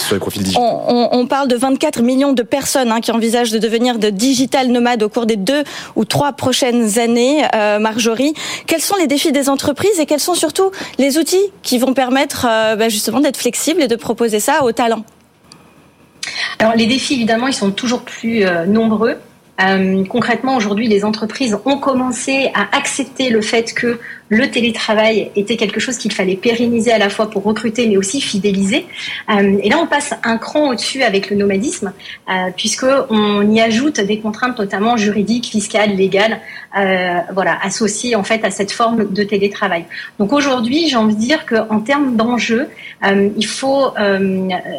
On, 0.57 0.59
on, 0.59 1.09
on, 1.13 1.27
parle 1.27 1.47
de 1.47 1.55
24 1.55 2.01
millions 2.01 2.33
de 2.33 2.43
personnes 2.43 2.91
hein, 2.91 2.99
qui 2.99 3.13
envisagent 3.13 3.51
de 3.51 3.57
devenir 3.57 3.97
de 3.97 4.09
digital 4.09 4.67
nomades 4.67 5.03
au 5.03 5.07
cours 5.07 5.25
des 5.25 5.37
deux 5.37 5.63
ou 5.95 6.03
trois 6.03 6.33
prochaines 6.33 6.99
années. 6.99 7.45
Euh, 7.55 7.79
Marjorie, 7.79 8.33
quels 8.67 8.81
sont 8.81 8.97
les 8.97 9.07
défis 9.07 9.31
des 9.31 9.47
entreprises 9.47 9.97
et 9.97 10.05
quels 10.05 10.19
sont 10.19 10.35
surtout 10.35 10.71
les 10.97 11.17
outils 11.17 11.51
qui 11.63 11.77
vont 11.77 11.93
permettre 11.93 12.45
euh, 12.49 12.75
bah, 12.75 12.89
justement 12.89 13.21
d'être 13.21 13.37
flexibles 13.37 13.81
et 13.81 13.87
de 13.87 13.95
proposer 13.95 14.41
ça 14.41 14.65
aux 14.65 14.73
talents? 14.73 15.05
Alors 16.59 16.75
les 16.75 16.85
défis, 16.85 17.15
évidemment, 17.15 17.47
ils 17.47 17.53
sont 17.53 17.71
toujours 17.71 18.01
plus 18.01 18.45
euh, 18.45 18.65
nombreux. 18.65 19.17
Euh, 19.61 20.03
concrètement, 20.05 20.55
aujourd'hui, 20.55 20.87
les 20.87 21.05
entreprises 21.05 21.57
ont 21.65 21.77
commencé 21.77 22.51
à 22.53 22.75
accepter 22.75 23.29
le 23.29 23.41
fait 23.41 23.73
que 23.73 23.99
le 24.31 24.49
télétravail 24.49 25.29
était 25.35 25.57
quelque 25.57 25.81
chose 25.81 25.97
qu'il 25.97 26.13
fallait 26.13 26.37
pérenniser 26.37 26.93
à 26.93 26.97
la 26.97 27.09
fois 27.09 27.29
pour 27.29 27.43
recruter, 27.43 27.85
mais 27.87 27.97
aussi 27.97 28.21
fidéliser. 28.21 28.85
Euh, 29.29 29.57
et 29.61 29.69
là, 29.69 29.77
on 29.77 29.87
passe 29.87 30.13
un 30.23 30.37
cran 30.37 30.69
au-dessus 30.69 31.03
avec 31.03 31.29
le 31.29 31.35
nomadisme, 31.35 31.91
euh, 32.29 32.49
puisque 32.55 32.85
on 33.09 33.51
y 33.51 33.59
ajoute 33.59 33.99
des 33.99 34.19
contraintes, 34.19 34.57
notamment 34.57 34.95
juridiques, 34.95 35.47
fiscales, 35.47 35.97
légales, 35.97 36.39
euh, 36.77 37.19
voilà, 37.33 37.59
associées 37.61 38.15
en 38.15 38.23
fait 38.23 38.45
à 38.45 38.51
cette 38.51 38.71
forme 38.71 39.11
de 39.11 39.23
télétravail. 39.23 39.83
Donc 40.17 40.31
aujourd'hui, 40.31 40.87
j'ai 40.87 40.95
envie 40.95 41.15
de 41.15 41.19
dire 41.19 41.45
qu'en 41.45 41.81
termes 41.81 42.15
d'enjeux, 42.15 42.69
il 43.03 43.45
faut 43.45 43.93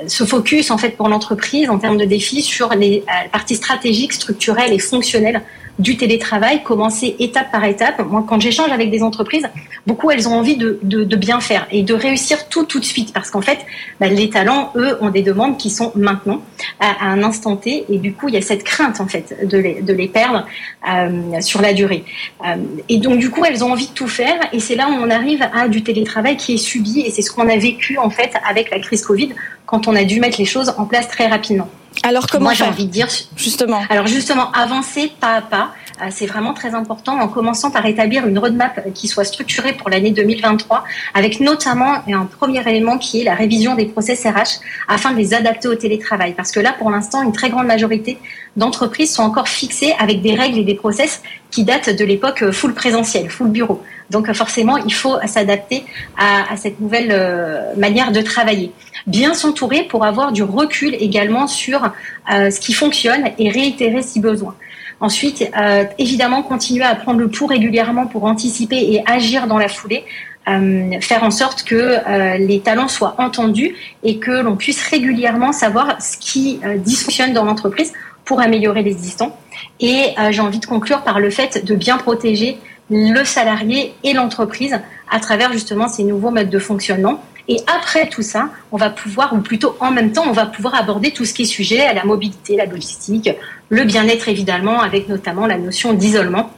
se 0.06 0.24
focus 0.24 0.70
en 0.70 0.78
fait 0.78 0.90
pour 0.90 1.08
l'entreprise 1.08 1.68
en 1.68 1.78
termes 1.78 1.98
de 1.98 2.04
défis 2.04 2.42
sur 2.42 2.70
les 2.70 3.04
parties 3.32 3.56
stratégiques, 3.56 4.14
structurelles 4.14 4.72
et 4.72 4.78
fonctionnelles 4.78 5.42
du 5.78 5.96
télétravail, 5.96 6.62
commencer 6.62 7.16
étape 7.18 7.50
par 7.50 7.64
étape. 7.64 8.04
Moi, 8.06 8.24
quand 8.28 8.40
j'échange 8.40 8.70
avec 8.70 8.90
des 8.90 9.02
entreprises, 9.02 9.48
beaucoup 9.86 10.10
elles 10.10 10.28
ont 10.28 10.34
envie 10.34 10.56
de, 10.56 10.78
de, 10.82 11.16
bien 11.16 11.40
faire 11.40 11.66
et 11.70 11.82
de 11.82 11.94
réussir 11.94 12.48
tout 12.48 12.64
tout 12.64 12.78
de 12.78 12.84
suite, 12.84 13.12
parce 13.12 13.30
qu'en 13.30 13.40
fait, 13.40 13.58
bah, 13.98 14.08
les 14.08 14.28
talents, 14.28 14.72
eux, 14.76 14.98
ont 15.00 15.10
des 15.10 15.22
demandes 15.22 15.56
qui 15.56 15.70
sont 15.70 15.92
maintenant 15.94 16.42
à, 16.78 17.06
à, 17.06 17.08
un 17.08 17.22
instant 17.22 17.56
T, 17.56 17.84
et 17.88 17.98
du 17.98 18.12
coup, 18.12 18.28
il 18.28 18.34
y 18.34 18.38
a 18.38 18.42
cette 18.42 18.64
crainte 18.64 19.00
en 19.00 19.06
fait 19.06 19.46
de 19.48 19.58
les, 19.58 19.82
de 19.82 19.92
les 19.92 20.08
perdre 20.08 20.46
euh, 20.88 21.40
sur 21.40 21.62
la 21.62 21.72
durée. 21.72 22.04
Euh, 22.46 22.56
et 22.88 22.98
donc, 22.98 23.18
du 23.18 23.30
coup, 23.30 23.44
elles 23.44 23.64
ont 23.64 23.72
envie 23.72 23.88
de 23.88 23.92
tout 23.92 24.08
faire, 24.08 24.38
et 24.52 24.60
c'est 24.60 24.76
là 24.76 24.88
où 24.88 24.92
on 24.92 25.10
arrive 25.10 25.42
à 25.54 25.68
du 25.68 25.82
télétravail 25.82 26.36
qui 26.36 26.54
est 26.54 26.58
subi, 26.58 27.00
et 27.00 27.10
c'est 27.10 27.22
ce 27.22 27.30
qu'on 27.30 27.48
a 27.48 27.56
vécu 27.56 27.98
en 27.98 28.10
fait 28.10 28.32
avec 28.48 28.70
la 28.70 28.78
crise 28.78 29.02
Covid, 29.02 29.30
quand 29.66 29.88
on 29.88 29.96
a 29.96 30.04
dû 30.04 30.20
mettre 30.20 30.38
les 30.38 30.44
choses 30.44 30.74
en 30.76 30.84
place 30.84 31.08
très 31.08 31.26
rapidement. 31.26 31.68
Alors 32.02 32.26
comment 32.26 32.44
Moi, 32.44 32.54
j'ai 32.54 32.64
envie 32.64 32.86
de 32.86 32.90
dire 32.90 33.08
justement. 33.36 33.82
Alors 33.88 34.06
justement, 34.06 34.50
avancer 34.52 35.12
pas 35.20 35.36
à 35.36 35.40
pas, 35.42 35.70
c'est 36.10 36.26
vraiment 36.26 36.54
très 36.54 36.74
important 36.74 37.18
en 37.20 37.28
commençant 37.28 37.70
par 37.70 37.86
établir 37.86 38.26
une 38.26 38.38
roadmap 38.38 38.92
qui 38.94 39.08
soit 39.08 39.24
structurée 39.24 39.72
pour 39.72 39.90
l'année 39.90 40.10
2023, 40.10 40.84
avec 41.14 41.40
notamment 41.40 42.02
un 42.08 42.26
premier 42.26 42.66
élément 42.68 42.98
qui 42.98 43.20
est 43.20 43.24
la 43.24 43.34
révision 43.34 43.74
des 43.74 43.86
process 43.86 44.24
RH 44.24 44.60
afin 44.88 45.12
de 45.12 45.16
les 45.16 45.34
adapter 45.34 45.68
au 45.68 45.74
télétravail. 45.74 46.34
Parce 46.36 46.50
que 46.50 46.60
là, 46.60 46.74
pour 46.78 46.90
l'instant, 46.90 47.22
une 47.22 47.32
très 47.32 47.50
grande 47.50 47.66
majorité 47.66 48.18
d'entreprises 48.56 49.14
sont 49.14 49.22
encore 49.22 49.48
fixées 49.48 49.94
avec 49.98 50.22
des 50.22 50.34
règles 50.34 50.58
et 50.58 50.64
des 50.64 50.74
process 50.74 51.22
qui 51.50 51.64
datent 51.64 51.90
de 51.90 52.04
l'époque 52.04 52.50
full 52.50 52.74
présentiel, 52.74 53.30
full 53.30 53.48
bureau. 53.48 53.82
Donc 54.10 54.30
forcément, 54.32 54.76
il 54.76 54.92
faut 54.92 55.16
s'adapter 55.26 55.84
à, 56.18 56.52
à, 56.52 56.56
cette 56.56 56.80
nouvelle 56.80 57.08
euh, 57.10 57.74
manière 57.76 58.12
de 58.12 58.20
travailler. 58.20 58.72
Bien 59.06 59.34
s'entourer 59.34 59.84
pour 59.84 60.04
avoir 60.04 60.32
du 60.32 60.42
recul 60.42 60.94
également 60.94 61.46
sur 61.46 61.90
euh, 62.32 62.50
ce 62.50 62.60
qui 62.60 62.72
fonctionne 62.72 63.30
et 63.38 63.48
réitérer 63.48 64.02
si 64.02 64.20
besoin. 64.20 64.54
Ensuite, 65.02 65.50
euh, 65.60 65.84
évidemment, 65.98 66.44
continuer 66.44 66.84
à 66.84 66.94
prendre 66.94 67.18
le 67.18 67.26
pouls 67.26 67.46
régulièrement 67.46 68.06
pour 68.06 68.22
anticiper 68.22 68.76
et 68.76 69.02
agir 69.04 69.48
dans 69.48 69.58
la 69.58 69.66
foulée. 69.66 70.04
Euh, 70.48 71.00
faire 71.00 71.24
en 71.24 71.32
sorte 71.32 71.64
que 71.64 71.74
euh, 71.74 72.36
les 72.38 72.60
talents 72.60 72.86
soient 72.86 73.16
entendus 73.18 73.74
et 74.04 74.18
que 74.18 74.30
l'on 74.30 74.54
puisse 74.56 74.80
régulièrement 74.88 75.50
savoir 75.50 76.00
ce 76.00 76.16
qui 76.16 76.60
dysfonctionne 76.76 77.32
dans 77.32 77.44
l'entreprise 77.44 77.92
pour 78.24 78.40
améliorer 78.40 78.84
l'existant. 78.84 79.36
Et 79.80 80.14
j'ai 80.30 80.40
envie 80.40 80.60
de 80.60 80.66
conclure 80.66 81.02
par 81.02 81.18
le 81.18 81.30
fait 81.30 81.64
de 81.64 81.74
bien 81.74 81.98
protéger 81.98 82.58
le 82.88 83.24
salarié 83.24 83.94
et 84.04 84.12
l'entreprise 84.12 84.78
à 85.10 85.18
travers 85.18 85.52
justement 85.52 85.88
ces 85.88 86.04
nouveaux 86.04 86.30
modes 86.30 86.50
de 86.50 86.58
fonctionnement. 86.60 87.20
Et 87.48 87.58
après 87.66 88.08
tout 88.08 88.22
ça, 88.22 88.50
on 88.70 88.76
va 88.76 88.90
pouvoir, 88.90 89.32
ou 89.32 89.40
plutôt 89.40 89.76
en 89.80 89.90
même 89.90 90.12
temps, 90.12 90.24
on 90.26 90.32
va 90.32 90.46
pouvoir 90.46 90.74
aborder 90.74 91.10
tout 91.12 91.24
ce 91.24 91.34
qui 91.34 91.42
est 91.42 91.46
sujet 91.46 91.80
à 91.82 91.92
la 91.92 92.04
mobilité, 92.04 92.56
la 92.56 92.66
logistique, 92.66 93.30
le 93.68 93.84
bien-être 93.84 94.28
évidemment, 94.28 94.80
avec 94.80 95.08
notamment 95.08 95.46
la 95.46 95.58
notion 95.58 95.92
d'isolement, 95.92 96.50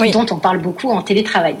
oui. 0.00 0.10
dont 0.10 0.26
on 0.30 0.36
parle 0.36 0.58
beaucoup 0.58 0.90
en 0.90 1.02
télétravail. 1.02 1.56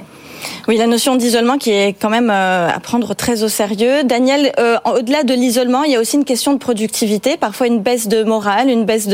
Oui, 0.68 0.76
la 0.76 0.86
notion 0.86 1.16
d'isolement 1.16 1.58
qui 1.58 1.70
est 1.70 1.94
quand 2.00 2.10
même 2.10 2.30
euh, 2.30 2.68
à 2.68 2.80
prendre 2.80 3.14
très 3.14 3.42
au 3.42 3.48
sérieux. 3.48 4.02
Daniel, 4.04 4.52
euh, 4.58 4.76
au-delà 4.84 5.22
de 5.22 5.32
l'isolement, 5.32 5.84
il 5.84 5.92
y 5.92 5.96
a 5.96 6.00
aussi 6.00 6.16
une 6.16 6.24
question 6.24 6.52
de 6.52 6.58
productivité, 6.58 7.36
parfois 7.36 7.68
une 7.68 7.80
baisse 7.80 8.08
de 8.08 8.24
morale, 8.24 8.68
une 8.68 8.84
baisse 8.84 9.08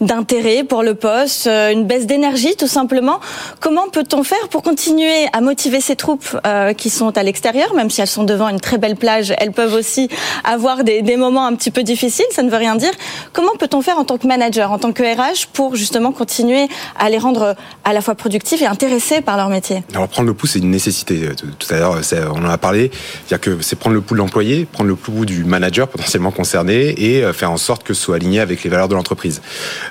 d'intérêt 0.00 0.64
pour 0.64 0.82
le 0.82 0.94
poste, 0.94 1.46
euh, 1.46 1.70
une 1.70 1.84
baisse 1.84 2.06
d'énergie 2.06 2.56
tout 2.56 2.66
simplement. 2.66 3.20
Comment 3.60 3.88
peut-on 3.88 4.24
faire 4.24 4.48
pour 4.48 4.62
continuer 4.62 5.26
à 5.32 5.40
motiver 5.40 5.80
ces 5.80 5.96
troupes 5.96 6.36
qui 6.76 6.90
sont 6.90 7.16
à 7.16 7.22
l'extérieur, 7.22 7.74
même 7.74 7.90
si 7.90 8.00
elles 8.00 8.06
sont 8.06 8.24
devant 8.24 8.48
une 8.48 8.60
très 8.60 8.78
belle 8.78 8.96
plage, 8.96 9.32
elles 9.38 9.52
peuvent 9.52 9.74
aussi 9.74 10.08
avoir 10.44 10.84
des, 10.84 11.16
moments 11.16 11.46
un 11.46 11.54
petit 11.54 11.70
peu 11.70 11.82
difficiles, 11.82 12.26
ça 12.30 12.42
ne 12.42 12.50
veut 12.50 12.56
rien 12.56 12.76
dire. 12.76 12.90
Comment 13.32 13.56
peut-on 13.58 13.82
faire 13.82 13.98
en 13.98 14.04
tant 14.04 14.18
que 14.18 14.26
manager, 14.26 14.72
en 14.72 14.78
tant 14.78 14.92
que 14.92 15.02
RH, 15.02 15.46
pour 15.52 15.76
justement 15.76 16.12
continuer 16.12 16.68
à 16.98 17.10
les 17.10 17.18
rendre 17.18 17.54
à 17.84 17.92
la 17.92 18.00
fois 18.00 18.14
productifs 18.14 18.62
et 18.62 18.66
intéressés 18.66 19.20
par 19.20 19.36
leur 19.36 19.48
métier? 19.48 19.82
Prendre 19.92 20.24
le 20.24 20.34
pouls, 20.34 20.46
c'est 20.58 20.64
une 20.64 20.70
nécessité 20.70 20.88
nécessité. 20.88 21.28
Tout 21.58 21.74
à 21.74 21.78
l'heure, 21.78 22.00
on 22.34 22.44
en 22.44 22.50
a 22.50 22.58
parlé. 22.58 22.90
C'est-à-dire 23.26 23.40
que 23.40 23.62
c'est 23.62 23.76
prendre 23.76 23.94
le 23.94 24.00
pouls 24.00 24.14
de 24.14 24.18
l'employé, 24.18 24.66
prendre 24.70 24.88
le 24.88 24.96
pouls 24.96 25.24
du 25.24 25.44
manager 25.44 25.88
potentiellement 25.88 26.30
concerné 26.30 26.94
et 26.96 27.24
euh, 27.24 27.32
faire 27.32 27.50
en 27.50 27.56
sorte 27.56 27.84
que 27.84 27.94
ce 27.94 28.02
soit 28.02 28.16
aligné 28.16 28.40
avec 28.40 28.64
les 28.64 28.70
valeurs 28.70 28.88
de 28.88 28.94
l'entreprise. 28.94 29.40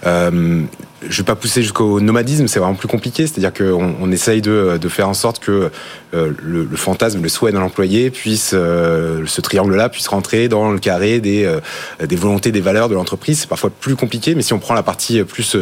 Euh, 0.05 0.63
je 1.01 1.07
ne 1.07 1.17
vais 1.17 1.23
pas 1.23 1.35
pousser 1.35 1.61
jusqu'au 1.61 1.99
nomadisme, 1.99 2.47
c'est 2.47 2.59
vraiment 2.59 2.75
plus 2.75 2.87
compliqué. 2.87 3.27
C'est-à-dire 3.27 3.53
qu'on 3.53 3.95
on 4.01 4.11
essaye 4.11 4.41
de, 4.41 4.77
de, 4.81 4.89
faire 4.89 5.07
en 5.07 5.13
sorte 5.13 5.39
que 5.39 5.69
euh, 6.13 6.31
le, 6.41 6.67
fantasme, 6.75 7.21
le 7.21 7.29
souhait 7.29 7.51
de 7.51 7.57
l'employé 7.57 8.09
puisse, 8.09 8.51
euh, 8.53 9.23
ce 9.25 9.41
triangle-là 9.41 9.89
puisse 9.89 10.07
rentrer 10.07 10.47
dans 10.47 10.71
le 10.71 10.79
carré 10.79 11.19
des, 11.19 11.45
euh, 11.45 11.59
volontés, 12.11 12.51
des 12.51 12.61
valeurs 12.61 12.89
de 12.89 12.95
l'entreprise. 12.95 13.41
C'est 13.41 13.49
parfois 13.49 13.69
plus 13.69 13.95
compliqué, 13.95 14.33
mais 14.33 14.41
si 14.41 14.53
on 14.53 14.59
prend 14.59 14.73
la 14.73 14.83
partie 14.83 15.23
plus 15.23 15.55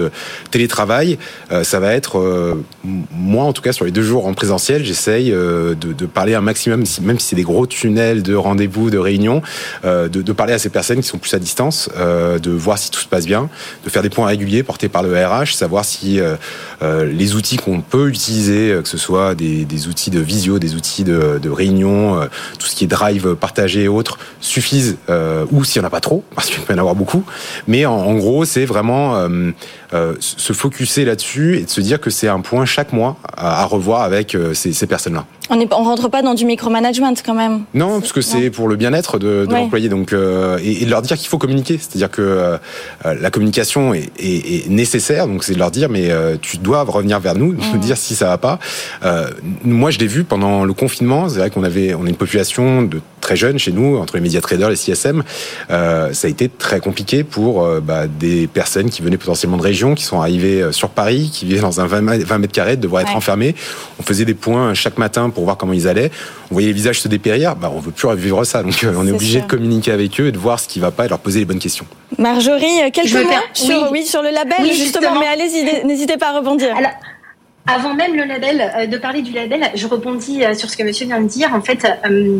télétravail, 0.51 1.17
ça 1.63 1.79
va 1.79 1.93
être, 1.93 2.57
moi 2.83 3.43
en 3.43 3.53
tout 3.53 3.61
cas, 3.61 3.73
sur 3.73 3.85
les 3.85 3.91
deux 3.91 4.03
jours 4.03 4.27
en 4.27 4.33
présentiel, 4.33 4.85
j'essaye 4.85 5.31
de, 5.31 5.75
de, 5.75 6.05
parler 6.05 6.35
un 6.35 6.41
maximum, 6.41 6.83
même 7.01 7.19
si 7.19 7.27
c'est 7.27 7.35
des 7.35 7.43
gros 7.43 7.65
tunnels 7.65 8.23
de 8.23 8.35
rendez-vous, 8.35 8.89
de 8.89 8.97
réunions, 8.97 9.41
de, 9.83 10.07
de, 10.07 10.31
parler 10.33 10.53
à 10.53 10.59
ces 10.59 10.69
personnes 10.69 11.01
qui 11.01 11.07
sont 11.07 11.17
plus 11.17 11.33
à 11.33 11.39
distance, 11.39 11.89
de 11.97 12.51
voir 12.51 12.77
si 12.77 12.91
tout 12.91 12.99
se 12.99 13.07
passe 13.07 13.25
bien, 13.25 13.49
de 13.83 13.89
faire 13.89 14.01
des 14.01 14.09
points 14.09 14.27
réguliers 14.27 14.63
portés 14.63 14.89
par 14.89 15.03
le 15.03 15.15
Savoir 15.55 15.85
si 15.85 16.19
les 16.81 17.35
outils 17.35 17.57
qu'on 17.57 17.81
peut 17.81 18.09
utiliser, 18.09 18.79
que 18.81 18.87
ce 18.87 18.97
soit 18.97 19.35
des, 19.35 19.87
outils 19.87 20.11
de 20.11 20.19
visio, 20.19 20.59
des 20.59 20.75
outils 20.75 21.03
de, 21.03 21.49
réunion, 21.49 22.19
euh, 22.19 22.25
tout 22.59 22.67
ce 22.67 22.75
qui 22.75 22.83
est 22.83 22.87
drive 22.87 23.35
partagé 23.35 23.83
et 23.83 23.87
autres, 23.87 24.17
suffisent, 24.41 24.97
euh, 25.09 25.45
ou 25.51 25.63
s'il 25.63 25.81
n'y 25.81 25.85
en 25.85 25.87
a 25.87 25.91
pas 25.91 25.99
trop, 25.99 26.23
parce 26.35 26.49
qu'il 26.49 26.61
peut 26.63 26.73
y 26.73 26.75
en 26.75 26.79
avoir 26.79 26.95
beaucoup. 26.95 27.23
Mais 27.67 27.85
en, 27.85 28.13
gros, 28.15 28.45
c'est 28.45 28.65
vraiment 28.65 29.15
euh, 29.15 30.15
se 30.19 30.53
focuser 30.53 31.05
là-dessus 31.05 31.57
et 31.57 31.63
de 31.63 31.69
se 31.69 31.81
dire 31.81 31.99
que 31.99 32.09
c'est 32.09 32.27
un 32.27 32.41
point 32.41 32.65
chaque 32.65 32.93
mois 32.93 33.17
à, 33.35 33.65
revoir 33.65 34.01
avec 34.01 34.37
ces 34.53 34.87
personnes-là. 34.87 35.25
On 35.49 35.55
ne 35.57 35.65
rentre 35.65 36.09
pas 36.09 36.21
dans 36.21 36.33
du 36.33 36.45
micromanagement 36.45 37.13
quand 37.25 37.33
même. 37.33 37.63
Non, 37.73 37.99
parce 37.99 38.13
que 38.13 38.21
c'est 38.21 38.49
pour 38.49 38.67
le 38.67 38.75
bien-être 38.75 39.19
de, 39.19 39.45
de 39.45 39.53
l'employé, 39.53 39.89
donc 39.89 40.13
et, 40.13 40.81
et, 40.81 40.85
de 40.85 40.89
leur 40.89 41.01
dire 41.01 41.17
qu'il 41.17 41.27
faut 41.27 41.37
communiquer, 41.37 41.77
c'est-à-dire 41.77 42.09
que 42.09 42.57
la 43.03 43.29
communication 43.29 43.93
est, 43.93 44.11
est, 44.19 44.65
est 44.65 44.69
nécessaire, 44.69 45.27
donc 45.27 45.43
c'est 45.43 45.53
de 45.53 45.59
leur 45.59 45.71
dire 45.71 45.89
mais 45.89 46.09
tu 46.41 46.57
dois 46.57 46.81
revenir 46.83 47.19
vers 47.19 47.35
nous, 47.35 47.53
nous 47.53 47.79
dire 47.79 47.97
si 47.97 48.15
ça 48.15 48.27
va 48.27 48.37
pas. 48.37 48.59
moi, 49.63 49.91
je 49.91 49.99
l'ai 49.99 50.07
vu 50.07 50.23
pendant 50.23 50.65
le 50.65 50.73
confinement. 50.73 51.29
C'est 51.29 51.39
vrai 51.39 51.49
qu'on 51.49 51.63
avait, 51.63 51.93
on 51.93 52.05
a 52.05 52.09
une 52.09 52.15
population 52.15 52.81
de 52.83 52.99
très 53.25 53.35
jeunes 53.35 53.57
chez 53.57 53.71
nous, 53.71 53.97
entre 53.97 54.15
les 54.15 54.21
médias 54.21 54.39
traders, 54.39 54.69
les 54.69 54.75
CSM. 54.75 55.23
Euh, 55.71 56.13
ça 56.13 56.27
a 56.27 56.29
été 56.29 56.47
très 56.47 56.79
compliqué 56.79 57.23
pour 57.23 57.63
euh, 57.63 57.79
bah, 57.81 58.05
des 58.05 58.45
personnes 58.45 58.91
qui 58.91 59.01
venaient 59.01 59.17
potentiellement 59.17 59.57
de 59.57 59.63
régions, 59.63 59.95
qui 59.95 60.03
sont 60.03 60.21
arrivées 60.21 60.61
euh, 60.61 60.71
sur 60.71 60.89
Paris, 60.89 61.31
qui 61.33 61.45
vivaient 61.45 61.61
dans 61.61 61.81
un 61.81 61.87
20 61.87 62.01
mètres 62.01 62.53
carrés, 62.53 62.75
de 62.75 62.81
devoir 62.81 63.01
être 63.01 63.15
enfermés. 63.15 63.55
On 63.99 64.03
faisait 64.03 64.25
des 64.25 64.35
points 64.35 64.75
chaque 64.75 64.99
matin 64.99 65.31
pour 65.31 65.43
voir 65.43 65.57
comment 65.57 65.73
ils 65.73 65.87
allaient. 65.87 66.11
On 66.51 66.53
voyait 66.53 66.67
les 66.67 66.73
visages 66.73 67.01
se 67.01 67.07
dépérir. 67.07 67.55
Bah, 67.55 67.71
on 67.75 67.79
veut 67.79 67.91
plus 67.91 68.13
vivre 68.15 68.43
ça. 68.43 68.61
Donc, 68.61 68.85
on 68.95 69.07
est, 69.07 69.11
obligé 69.11 69.41
de 69.41 69.47
communiquer 69.47 69.91
avec 69.91 70.19
eux 70.19 70.27
et 70.27 70.31
de 70.31 70.37
voir 70.37 70.59
ce 70.59 70.67
qui 70.67 70.79
va 70.79 70.91
pas 70.91 71.05
et 71.05 71.09
leur 71.09 71.19
poser 71.19 71.39
les 71.39 71.45
bonnes 71.45 71.57
questions. 71.57 71.87
Marjorie, 72.19 72.91
quelques 72.93 73.11
mots 73.11 73.31
sur, 73.53 73.91
oui. 73.91 74.05
sur 74.05 74.21
le 74.21 74.29
label, 74.29 74.71
justement. 74.71 75.19
Mais 75.19 75.27
allez-y, 75.27 75.83
n'hésitez 75.87 76.17
pas 76.17 76.29
à 76.29 76.37
rebondir. 76.37 76.75
Alors, 76.77 76.91
avant 77.67 77.95
même 77.95 78.15
le 78.15 78.25
label, 78.25 78.61
euh, 78.61 78.85
de 78.85 78.97
parler 78.97 79.21
du 79.21 79.31
label, 79.31 79.71
je 79.73 79.87
rebondis 79.87 80.43
euh, 80.43 80.53
sur 80.53 80.69
ce 80.69 80.77
que 80.77 80.83
monsieur 80.83 81.07
vient 81.07 81.19
de 81.19 81.27
dire. 81.27 81.51
En 81.53 81.61
fait, 81.61 81.85
euh, 82.05 82.39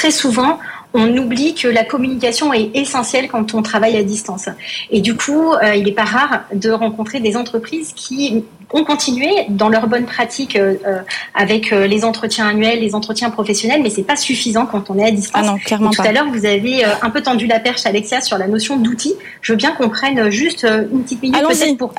très 0.00 0.10
souvent, 0.10 0.58
on 0.94 1.16
oublie 1.16 1.54
que 1.54 1.68
la 1.68 1.84
communication 1.84 2.52
est 2.52 2.70
essentielle 2.74 3.28
quand 3.28 3.54
on 3.54 3.62
travaille 3.62 3.96
à 3.96 4.02
distance. 4.02 4.48
Et 4.90 5.00
du 5.00 5.16
coup, 5.16 5.54
il 5.74 5.84
n'est 5.84 5.92
pas 5.92 6.04
rare 6.04 6.44
de 6.52 6.70
rencontrer 6.70 7.20
des 7.20 7.36
entreprises 7.36 7.92
qui 7.94 8.44
ont 8.72 8.84
continué 8.84 9.30
dans 9.48 9.68
leur 9.68 9.86
bonne 9.88 10.06
pratique 10.06 10.56
euh, 10.56 10.74
euh, 10.86 11.00
avec 11.34 11.72
euh, 11.72 11.86
les 11.86 12.04
entretiens 12.04 12.46
annuels, 12.46 12.80
les 12.80 12.94
entretiens 12.94 13.30
professionnels, 13.30 13.82
mais 13.82 13.90
c'est 13.90 14.04
pas 14.04 14.16
suffisant 14.16 14.66
quand 14.66 14.90
on 14.90 14.98
est 14.98 15.06
à 15.06 15.10
distance. 15.10 15.42
Ah 15.44 15.52
non, 15.52 15.58
clairement 15.58 15.90
tout 15.90 16.02
à 16.02 16.12
l'heure, 16.12 16.26
vous 16.30 16.46
avez 16.46 16.84
un 16.84 17.10
peu 17.10 17.20
tendu 17.20 17.46
la 17.46 17.58
perche, 17.58 17.86
Alexia, 17.86 18.20
sur 18.20 18.38
la 18.38 18.46
notion 18.46 18.76
d'outils. 18.76 19.14
Je 19.42 19.52
veux 19.52 19.56
bien 19.56 19.72
qu'on 19.72 19.88
prenne 19.88 20.30
juste 20.30 20.64
une 20.64 21.02
petite 21.02 21.22
minute 21.22 21.36
peut-être 21.40 21.76
pour 21.76 21.92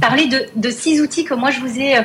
parler 0.00 0.26
de, 0.26 0.46
de, 0.56 0.70
six 0.70 1.00
outils 1.00 1.24
que 1.24 1.34
moi 1.34 1.50
je 1.50 1.60
vous 1.60 1.78
ai 1.78 1.96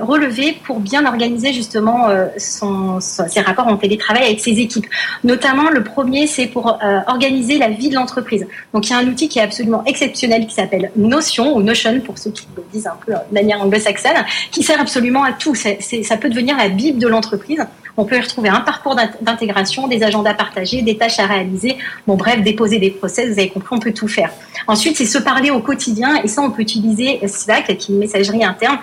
relevés 0.00 0.56
pour 0.64 0.80
bien 0.80 1.04
organiser 1.04 1.52
justement 1.52 2.08
son, 2.38 3.00
ses 3.00 3.40
rapports 3.40 3.66
en 3.66 3.76
télétravail 3.76 4.24
avec 4.24 4.40
ses 4.40 4.58
équipes. 4.58 4.86
Notamment, 5.30 5.70
le 5.70 5.84
premier, 5.84 6.26
c'est 6.26 6.48
pour 6.48 6.78
organiser 7.06 7.56
la 7.56 7.68
vie 7.68 7.88
de 7.88 7.94
l'entreprise. 7.94 8.48
Donc, 8.74 8.88
il 8.88 8.90
y 8.90 8.94
a 8.94 8.98
un 8.98 9.06
outil 9.06 9.28
qui 9.28 9.38
est 9.38 9.42
absolument 9.42 9.84
exceptionnel 9.86 10.46
qui 10.48 10.54
s'appelle 10.54 10.90
Notion 10.96 11.54
ou 11.56 11.62
Notion 11.62 12.00
pour 12.00 12.18
ceux 12.18 12.32
qui 12.32 12.48
le 12.56 12.64
disent 12.72 12.88
un 12.88 12.98
peu 13.04 13.12
de 13.12 13.34
manière 13.34 13.60
anglo-saxonne, 13.62 14.24
qui 14.50 14.64
sert 14.64 14.80
absolument 14.80 15.22
à 15.22 15.32
tout. 15.32 15.54
ça 15.54 16.16
peut 16.16 16.28
devenir 16.28 16.56
la 16.56 16.68
bible 16.68 16.98
de 16.98 17.06
l'entreprise. 17.06 17.64
On 18.00 18.06
peut 18.06 18.16
y 18.16 18.20
retrouver 18.20 18.48
un 18.48 18.60
parcours 18.60 18.96
d'intégration, 19.20 19.86
des 19.86 20.02
agendas 20.02 20.32
partagés, 20.32 20.80
des 20.80 20.96
tâches 20.96 21.18
à 21.18 21.26
réaliser. 21.26 21.76
Bon, 22.06 22.14
bref, 22.14 22.40
déposer 22.42 22.78
des 22.78 22.90
process, 22.90 23.26
vous 23.26 23.38
avez 23.38 23.50
compris, 23.50 23.76
on 23.76 23.78
peut 23.78 23.92
tout 23.92 24.08
faire. 24.08 24.30
Ensuite, 24.66 24.96
c'est 24.96 25.04
se 25.04 25.18
parler 25.18 25.50
au 25.50 25.60
quotidien, 25.60 26.22
et 26.24 26.26
ça, 26.26 26.40
on 26.40 26.50
peut 26.50 26.62
utiliser 26.62 27.20
Slack, 27.28 27.66
qui 27.66 27.72
est 27.72 27.88
une 27.90 27.98
messagerie 27.98 28.42
interne, 28.42 28.78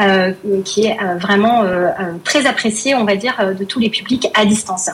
euh, 0.00 0.32
qui 0.64 0.86
est 0.86 0.96
euh, 1.02 1.16
vraiment 1.18 1.64
euh, 1.64 1.90
très 2.24 2.46
appréciée, 2.46 2.94
on 2.94 3.04
va 3.04 3.14
dire, 3.14 3.34
de 3.58 3.62
tous 3.62 3.78
les 3.78 3.90
publics 3.90 4.28
à 4.32 4.46
distance. 4.46 4.88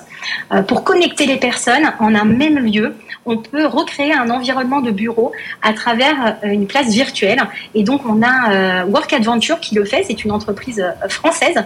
pour 0.67 0.83
connecter 0.83 1.27
les 1.27 1.37
personnes 1.37 1.93
en 2.01 2.17
un 2.17 2.25
même 2.25 2.59
lieu, 2.59 2.97
on 3.27 3.37
peut 3.37 3.65
recréer 3.67 4.13
un 4.13 4.29
environnement 4.29 4.81
de 4.81 4.91
bureau 4.91 5.31
à 5.63 5.73
travers 5.73 6.39
une 6.43 6.67
place 6.67 6.89
virtuelle. 6.89 7.43
Et 7.77 7.85
donc, 7.85 8.01
on 8.07 8.23
a 8.23 8.85
Work 8.87 9.13
Adventure 9.13 9.61
qui 9.61 9.77
le 9.77 9.85
fait, 9.85 10.03
c'est 10.05 10.25
une 10.25 10.33
entreprise 10.33 10.85
française 11.09 11.63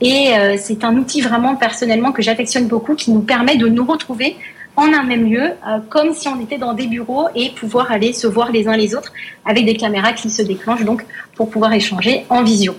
et 0.00 0.34
euh, 0.34 0.56
c'est 0.58 0.84
un 0.84 0.96
outil 0.96 1.20
vraiment 1.20 1.56
personnellement 1.56 2.12
que 2.12 2.22
j'affectionne 2.22 2.66
beaucoup 2.66 2.94
qui 2.94 3.10
nous 3.10 3.20
permet 3.20 3.56
de 3.56 3.68
nous 3.68 3.84
retrouver 3.84 4.36
en 4.76 4.92
un 4.92 5.04
même 5.04 5.30
lieu, 5.30 5.42
euh, 5.42 5.78
comme 5.88 6.12
si 6.12 6.28
on 6.28 6.38
était 6.40 6.58
dans 6.58 6.74
des 6.74 6.86
bureaux 6.86 7.28
et 7.34 7.50
pouvoir 7.50 7.90
aller 7.90 8.12
se 8.12 8.26
voir 8.26 8.52
les 8.52 8.68
uns 8.68 8.76
les 8.76 8.94
autres 8.94 9.12
avec 9.46 9.64
des 9.64 9.76
caméras 9.76 10.12
qui 10.12 10.28
se 10.28 10.42
déclenchent 10.42 10.84
donc 10.84 11.04
pour 11.34 11.48
pouvoir 11.48 11.72
échanger 11.72 12.26
en 12.28 12.42
visio 12.42 12.74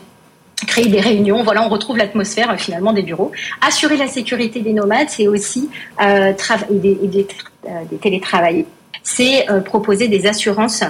créer 0.66 0.88
des 0.88 1.00
réunions. 1.00 1.44
Voilà, 1.44 1.64
on 1.64 1.70
retrouve 1.70 1.98
l'atmosphère 1.98 2.50
euh, 2.52 2.58
finalement 2.58 2.92
des 2.92 3.04
bureaux. 3.04 3.32
Assurer 3.62 3.96
la 3.96 4.08
sécurité 4.08 4.62
des 4.62 4.74
nomades, 4.74 5.08
c'est 5.08 5.28
aussi 5.28 5.70
des, 6.72 6.96
des 6.96 7.98
télétravaillés 8.02 8.66
c'est 9.04 9.46
proposer 9.64 10.10
des 10.10 10.28
assurances 10.28 10.84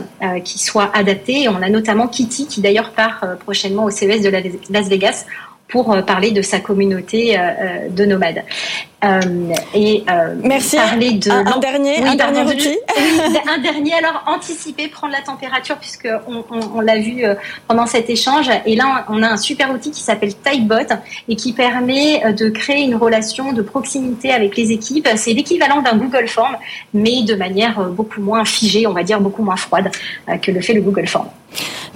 qui 0.43 0.57
soient 0.57 0.89
adaptées. 0.95 1.43
Et 1.43 1.49
on 1.49 1.61
a 1.61 1.69
notamment 1.69 2.07
Kitty 2.07 2.47
qui 2.47 2.61
d'ailleurs 2.61 2.89
part 2.93 3.23
prochainement 3.41 3.83
au 3.83 3.91
CES 3.91 4.23
de 4.23 4.29
Las 4.73 4.89
Vegas 4.89 5.25
pour 5.67 5.91
euh, 5.91 6.01
parler 6.01 6.31
de 6.31 6.41
sa 6.41 6.59
communauté 6.59 7.37
euh, 7.37 7.41
euh, 7.41 7.89
de 7.89 8.05
nomades. 8.05 8.43
Euh, 9.05 9.53
et 9.75 10.03
euh, 10.09 10.33
Merci. 10.41 10.75
parler 10.75 11.11
de 11.13 11.29
un, 11.29 11.45
un 11.45 11.59
dernier, 11.59 12.03
un 12.03 12.15
dernier 12.15 12.41
outil. 12.41 12.77
un 13.47 13.59
dernier. 13.59 13.93
Alors 13.93 14.23
anticiper, 14.25 14.87
prendre 14.87 15.13
la 15.13 15.21
température 15.21 15.77
puisque 15.77 16.07
on, 16.27 16.43
on, 16.49 16.59
on 16.77 16.81
l'a 16.81 16.97
vu 16.97 17.23
pendant 17.67 17.85
cet 17.85 18.09
échange. 18.09 18.49
Et 18.65 18.75
là, 18.75 19.05
on 19.09 19.21
a 19.21 19.27
un 19.27 19.37
super 19.37 19.71
outil 19.71 19.91
qui 19.91 20.01
s'appelle 20.01 20.33
Typebot 20.35 20.95
et 21.29 21.35
qui 21.35 21.53
permet 21.53 22.33
de 22.33 22.49
créer 22.49 22.83
une 22.83 22.95
relation 22.95 23.53
de 23.53 23.61
proximité 23.61 24.31
avec 24.31 24.57
les 24.57 24.71
équipes. 24.71 25.07
C'est 25.15 25.33
l'équivalent 25.33 25.81
d'un 25.81 25.95
Google 25.95 26.27
Form, 26.27 26.57
mais 26.93 27.21
de 27.21 27.35
manière 27.35 27.79
beaucoup 27.89 28.21
moins 28.21 28.45
figée, 28.45 28.87
on 28.87 28.93
va 28.93 29.03
dire 29.03 29.21
beaucoup 29.21 29.43
moins 29.43 29.57
froide 29.57 29.91
que 30.41 30.51
le 30.51 30.61
fait 30.61 30.73
le 30.73 30.81
Google 30.81 31.07
Form. 31.07 31.27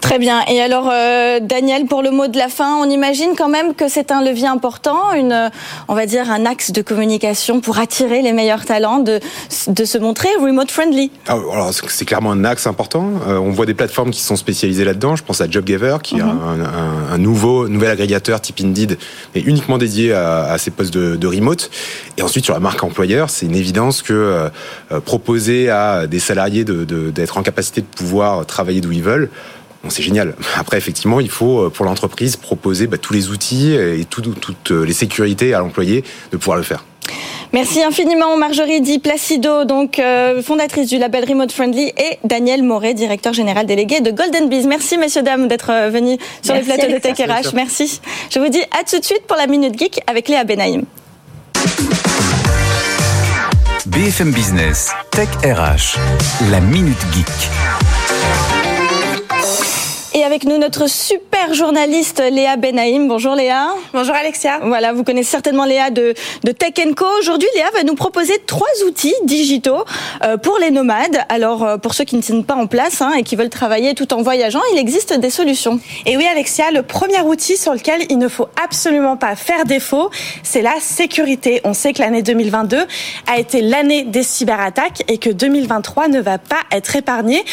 Très 0.02 0.18
bien. 0.18 0.44
Et 0.48 0.62
alors, 0.62 0.90
euh, 0.92 1.40
Daniel, 1.40 1.86
pour 1.86 2.02
le 2.02 2.10
mot 2.10 2.28
de 2.28 2.38
la 2.38 2.50
fin, 2.50 2.78
on 2.78 2.90
imagine 2.90 3.34
quand 3.38 3.50
même 3.50 3.76
que 3.76 3.88
c'est 3.88 4.12
un 4.12 4.22
levier 4.24 4.48
important, 4.48 5.14
une, 5.14 5.52
on 5.88 5.94
va 5.94 6.06
dire, 6.06 6.32
un 6.32 6.46
axe 6.46 6.72
de 6.72 6.82
communication 6.92 7.62
pour 7.62 7.78
attirer 7.78 8.22
les 8.22 8.34
meilleurs 8.34 8.66
talents, 8.66 9.00
de, 9.00 9.20
de 9.68 9.86
se 9.86 9.98
montrer 9.98 10.28
remote 10.42 10.70
friendly. 10.70 11.10
Ah, 11.28 11.34
alors, 11.34 11.72
c'est 11.74 12.06
clairement 12.06 12.34
un 12.34 12.44
axe 12.44 12.68
important. 12.68 13.12
Euh, 13.28 13.38
on 13.38 13.52
voit 13.52 13.66
des 13.66 13.74
plateformes 13.74 14.12
qui 14.12 14.22
sont 14.22 14.36
spécialisées 14.36 14.84
là-dedans. 14.84 15.16
Je 15.16 15.24
pense 15.24 15.40
à 15.40 15.50
JobGiver, 15.50 15.98
qui 16.04 16.18
est 16.18 16.24
mhm. 16.24 16.30
un, 16.30 17.14
un, 17.14 17.18
nouveau, 17.18 17.70
nouvel 17.70 17.92
agrégateur 17.92 18.42
type 18.42 18.60
Indeed, 18.60 18.98
mais 19.34 19.42
uniquement 19.42 19.78
dédié 19.78 20.12
à, 20.12 20.52
à 20.52 20.58
ces 20.58 20.72
postes 20.72 20.94
de, 20.94 21.16
de, 21.16 21.28
remote. 21.28 21.72
Et 22.18 22.24
ensuite, 22.24 22.44
sur 22.44 22.54
la 22.54 22.60
marque 22.60 22.84
employeur, 22.84 23.30
c'est 23.30 23.46
une 23.46 23.56
évidence 23.56 24.02
que 24.02 24.14
euh, 24.14 25.00
proposer 25.00 25.70
à 25.70 26.08
des 26.08 26.20
salariés 26.20 26.66
d'être 26.66 26.86
de, 26.86 27.10
d'être 27.10 27.38
en 27.38 27.44
capacité 27.44 27.82
de 27.82 27.86
pouvoir 27.86 28.46
travailler 28.46 28.82
d'où 28.82 28.92
ils 28.92 29.04
veulent, 29.04 29.30
bon, 29.84 29.90
c'est 29.90 30.04
génial. 30.04 30.36
Après, 30.58 30.78
effectivement, 30.78 31.20
il 31.20 31.30
faut 31.30 31.70
pour 31.70 31.86
l'entreprise 31.86 32.36
proposer 32.36 32.88
bah, 32.88 32.98
tous 32.98 33.14
les 33.14 33.30
outils 33.30 33.74
et 33.74 34.06
toutes 34.06 34.72
les 34.72 34.94
sécurités 34.94 35.54
à 35.54 35.60
l'employé 35.60 36.04
de 36.32 36.38
pouvoir 36.38 36.58
le 36.58 36.64
faire. 36.64 36.84
Merci 37.54 37.84
infiniment 37.84 38.38
Marjorie 38.38 38.80
Di 38.80 39.00
Placido, 39.00 39.66
donc 39.66 40.00
euh, 40.00 40.42
fondatrice 40.42 40.88
du 40.88 40.98
label 40.98 41.26
Remote 41.28 41.52
Friendly, 41.52 41.92
et 41.98 42.18
Daniel 42.24 42.64
Moret, 42.64 42.94
directeur 42.94 43.34
général 43.34 43.66
délégué 43.66 44.00
de 44.00 44.12
Golden 44.12 44.48
Bees. 44.48 44.66
Merci 44.68 44.98
messieurs 44.98 45.22
dames 45.22 45.50
d'être 45.50 45.70
euh, 45.70 45.90
venus 45.90 46.18
sur 46.42 46.54
les 46.54 46.62
plateaux 46.62 46.88
de 46.88 46.98
Tech 46.98 47.18
RH. 47.18 47.54
Merci. 47.54 48.00
Je 48.30 48.40
vous 48.40 48.48
dis 48.48 48.62
à 48.80 48.86
tout 48.90 49.00
de 49.00 49.04
suite 49.04 49.24
pour 49.28 49.36
la 49.36 49.48
Minute 49.48 49.78
Geek 49.78 50.00
avec 50.08 50.30
Léa 50.30 50.46
Benaïm. 50.46 50.86
BFM 53.86 54.32
Business, 54.32 54.92
Tech 55.12 55.28
RH, 55.44 55.98
la 56.50 56.62
Minute 56.62 56.98
Geek. 57.14 57.91
Et 60.14 60.26
avec 60.26 60.44
nous, 60.44 60.58
notre 60.58 60.90
super 60.90 61.54
journaliste 61.54 62.20
Léa 62.20 62.58
Benaïm. 62.58 63.08
Bonjour 63.08 63.34
Léa. 63.34 63.68
Bonjour 63.94 64.14
Alexia. 64.14 64.60
Voilà, 64.62 64.92
vous 64.92 65.06
connaissez 65.06 65.32
certainement 65.32 65.64
Léa 65.64 65.90
de, 65.90 66.14
de 66.44 66.52
Tech 66.52 66.74
Co. 66.98 67.06
Aujourd'hui, 67.20 67.48
Léa 67.56 67.70
va 67.74 67.84
nous 67.84 67.96
proposer 67.96 68.34
trois 68.46 68.68
outils 68.86 69.14
digitaux 69.24 69.86
euh, 70.26 70.36
pour 70.36 70.58
les 70.60 70.70
nomades. 70.70 71.18
Alors, 71.30 71.64
euh, 71.64 71.78
pour 71.78 71.94
ceux 71.94 72.04
qui 72.04 72.18
ne 72.18 72.22
sont 72.22 72.44
pas 72.44 72.56
en 72.56 72.68
place 72.68 73.02
hein, 73.02 73.14
et 73.18 73.24
qui 73.24 73.38
veulent 73.38 73.50
travailler 73.50 73.94
tout 73.94 74.14
en 74.14 74.22
voyageant, 74.22 74.60
il 74.74 74.80
existe 74.80 75.18
des 75.18 75.30
solutions. 75.30 75.80
Et 76.06 76.18
oui 76.18 76.28
Alexia, 76.30 76.72
le 76.72 76.84
premier 76.84 77.22
outil 77.22 77.56
sur 77.56 77.74
lequel 77.74 78.02
il 78.10 78.18
ne 78.18 78.28
faut 78.28 78.50
absolument 78.62 79.16
pas 79.16 79.38
faire 79.38 79.64
défaut, 79.64 80.10
c'est 80.44 80.62
la 80.62 80.76
sécurité. 80.82 81.62
On 81.64 81.74
sait 81.74 81.94
que 81.94 82.02
l'année 82.02 82.22
2022 82.22 82.80
a 83.28 83.40
été 83.40 83.62
l'année 83.62 84.04
des 84.04 84.24
cyberattaques 84.24 85.04
et 85.08 85.20
que 85.20 85.30
2023 85.30 86.10
ne 86.10 86.20
va 86.20 86.38
pas 86.38 86.60
être 86.74 86.98
épargné. 86.98 87.46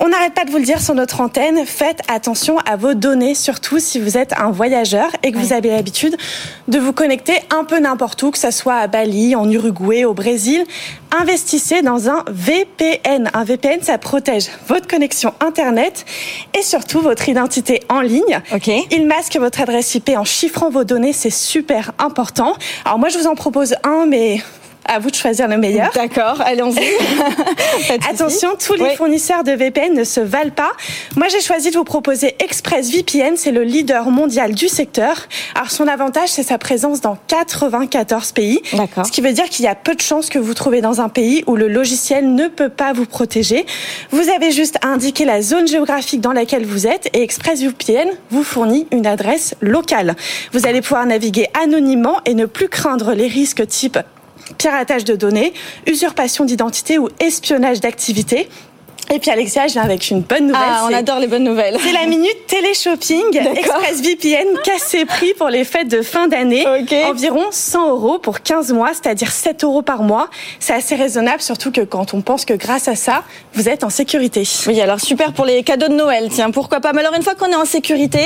On 0.00 0.08
n'arrête 0.08 0.34
pas 0.34 0.44
de 0.44 0.50
vous 0.50 0.58
le 0.58 0.64
dire 0.64 0.80
sur 0.80 0.96
notre 0.96 1.20
antenne. 1.20 1.64
Faites 1.66 1.99
attention 2.08 2.58
à 2.60 2.76
vos 2.76 2.94
données, 2.94 3.34
surtout 3.34 3.78
si 3.78 3.98
vous 3.98 4.16
êtes 4.16 4.32
un 4.34 4.50
voyageur 4.50 5.10
et 5.22 5.32
que 5.32 5.38
vous 5.38 5.52
avez 5.52 5.70
l'habitude 5.70 6.16
de 6.68 6.78
vous 6.78 6.92
connecter 6.92 7.34
un 7.50 7.64
peu 7.64 7.78
n'importe 7.78 8.22
où, 8.22 8.30
que 8.30 8.38
ce 8.38 8.50
soit 8.50 8.76
à 8.76 8.86
Bali, 8.86 9.34
en 9.36 9.50
Uruguay, 9.50 10.04
au 10.04 10.14
Brésil. 10.14 10.64
Investissez 11.18 11.82
dans 11.82 12.08
un 12.08 12.24
VPN. 12.30 13.30
Un 13.34 13.44
VPN, 13.44 13.80
ça 13.82 13.98
protège 13.98 14.48
votre 14.68 14.86
connexion 14.86 15.34
Internet 15.40 16.04
et 16.56 16.62
surtout 16.62 17.00
votre 17.00 17.28
identité 17.28 17.82
en 17.88 18.00
ligne. 18.00 18.40
Il 18.90 19.06
masque 19.06 19.36
votre 19.36 19.60
adresse 19.60 19.94
IP 19.94 20.10
en 20.16 20.24
chiffrant 20.24 20.70
vos 20.70 20.84
données, 20.84 21.12
c'est 21.12 21.30
super 21.30 21.92
important. 21.98 22.54
Alors 22.84 22.98
moi, 22.98 23.08
je 23.08 23.18
vous 23.18 23.26
en 23.26 23.34
propose 23.34 23.74
un, 23.84 24.06
mais 24.06 24.40
à 24.84 24.98
vous 24.98 25.10
de 25.10 25.14
choisir 25.14 25.48
le 25.48 25.56
meilleur. 25.56 25.90
D'accord, 25.94 26.40
allons-y. 26.44 26.80
Attention, 28.10 28.50
tous 28.64 28.74
les 28.74 28.96
fournisseurs 28.96 29.44
de 29.44 29.52
VPN 29.52 29.94
ne 29.94 30.04
se 30.04 30.20
valent 30.20 30.50
pas. 30.50 30.72
Moi, 31.16 31.28
j'ai 31.28 31.40
choisi 31.40 31.70
de 31.70 31.76
vous 31.76 31.84
proposer 31.84 32.34
ExpressVPN. 32.38 33.36
C'est 33.36 33.52
le 33.52 33.62
leader 33.62 34.10
mondial 34.10 34.54
du 34.54 34.68
secteur. 34.68 35.28
Alors, 35.54 35.70
son 35.70 35.86
avantage, 35.86 36.30
c'est 36.30 36.42
sa 36.42 36.58
présence 36.58 37.00
dans 37.00 37.16
94 37.28 38.32
pays. 38.32 38.60
D'accord. 38.72 39.06
Ce 39.06 39.12
qui 39.12 39.20
veut 39.20 39.32
dire 39.32 39.48
qu'il 39.48 39.64
y 39.64 39.68
a 39.68 39.74
peu 39.74 39.94
de 39.94 40.00
chances 40.00 40.28
que 40.28 40.38
vous 40.38 40.54
trouvez 40.54 40.80
dans 40.80 41.00
un 41.00 41.08
pays 41.08 41.44
où 41.46 41.56
le 41.56 41.68
logiciel 41.68 42.34
ne 42.34 42.48
peut 42.48 42.68
pas 42.68 42.92
vous 42.92 43.06
protéger. 43.06 43.66
Vous 44.10 44.28
avez 44.28 44.50
juste 44.50 44.76
à 44.82 44.88
indiquer 44.88 45.24
la 45.24 45.42
zone 45.42 45.68
géographique 45.68 46.20
dans 46.20 46.32
laquelle 46.32 46.64
vous 46.64 46.86
êtes 46.86 47.08
et 47.14 47.22
ExpressVPN 47.22 48.08
vous 48.30 48.42
fournit 48.42 48.86
une 48.90 49.06
adresse 49.06 49.54
locale. 49.60 50.16
Vous 50.52 50.66
allez 50.66 50.80
pouvoir 50.80 51.06
naviguer 51.06 51.48
anonymement 51.62 52.20
et 52.24 52.34
ne 52.34 52.46
plus 52.46 52.68
craindre 52.68 53.12
les 53.12 53.26
risques 53.26 53.66
type 53.66 53.98
piratage 54.58 55.04
de 55.04 55.14
données, 55.14 55.52
usurpation 55.86 56.44
d'identité 56.44 56.98
ou 56.98 57.08
espionnage 57.20 57.80
d'activité. 57.80 58.48
Et 59.12 59.18
puis 59.18 59.30
Alexia, 59.32 59.66
je 59.66 59.72
viens 59.72 59.82
avec 59.82 60.08
une 60.10 60.20
bonne 60.20 60.46
nouvelle. 60.46 60.62
Ah, 60.64 60.86
on 60.88 60.94
adore 60.94 61.18
les 61.18 61.26
bonnes 61.26 61.42
nouvelles. 61.42 61.76
C'est 61.82 61.92
la 61.92 62.06
minute 62.06 62.46
télé-shopping. 62.46 63.24
ExpressVPN 63.56 64.46
cassé 64.62 65.04
prix 65.04 65.34
pour 65.34 65.48
les 65.48 65.64
fêtes 65.64 65.88
de 65.88 66.00
fin 66.00 66.28
d'année. 66.28 66.64
Environ 67.08 67.46
100 67.50 67.90
euros 67.90 68.18
pour 68.20 68.40
15 68.42 68.72
mois, 68.72 68.90
c'est-à-dire 68.92 69.32
7 69.32 69.64
euros 69.64 69.82
par 69.82 70.04
mois. 70.04 70.28
C'est 70.60 70.74
assez 70.74 70.94
raisonnable, 70.94 71.42
surtout 71.42 71.72
que 71.72 71.80
quand 71.80 72.14
on 72.14 72.20
pense 72.20 72.44
que 72.44 72.54
grâce 72.54 72.86
à 72.86 72.94
ça, 72.94 73.24
vous 73.54 73.68
êtes 73.68 73.82
en 73.82 73.90
sécurité. 73.90 74.44
Oui, 74.68 74.80
alors 74.80 75.00
super 75.00 75.32
pour 75.32 75.44
les 75.44 75.64
cadeaux 75.64 75.88
de 75.88 75.94
Noël, 75.94 76.28
tiens, 76.30 76.52
pourquoi 76.52 76.78
pas? 76.78 76.92
Mais 76.92 77.00
alors 77.00 77.14
une 77.14 77.22
fois 77.24 77.34
qu'on 77.34 77.46
est 77.50 77.56
en 77.56 77.64
sécurité, 77.64 78.20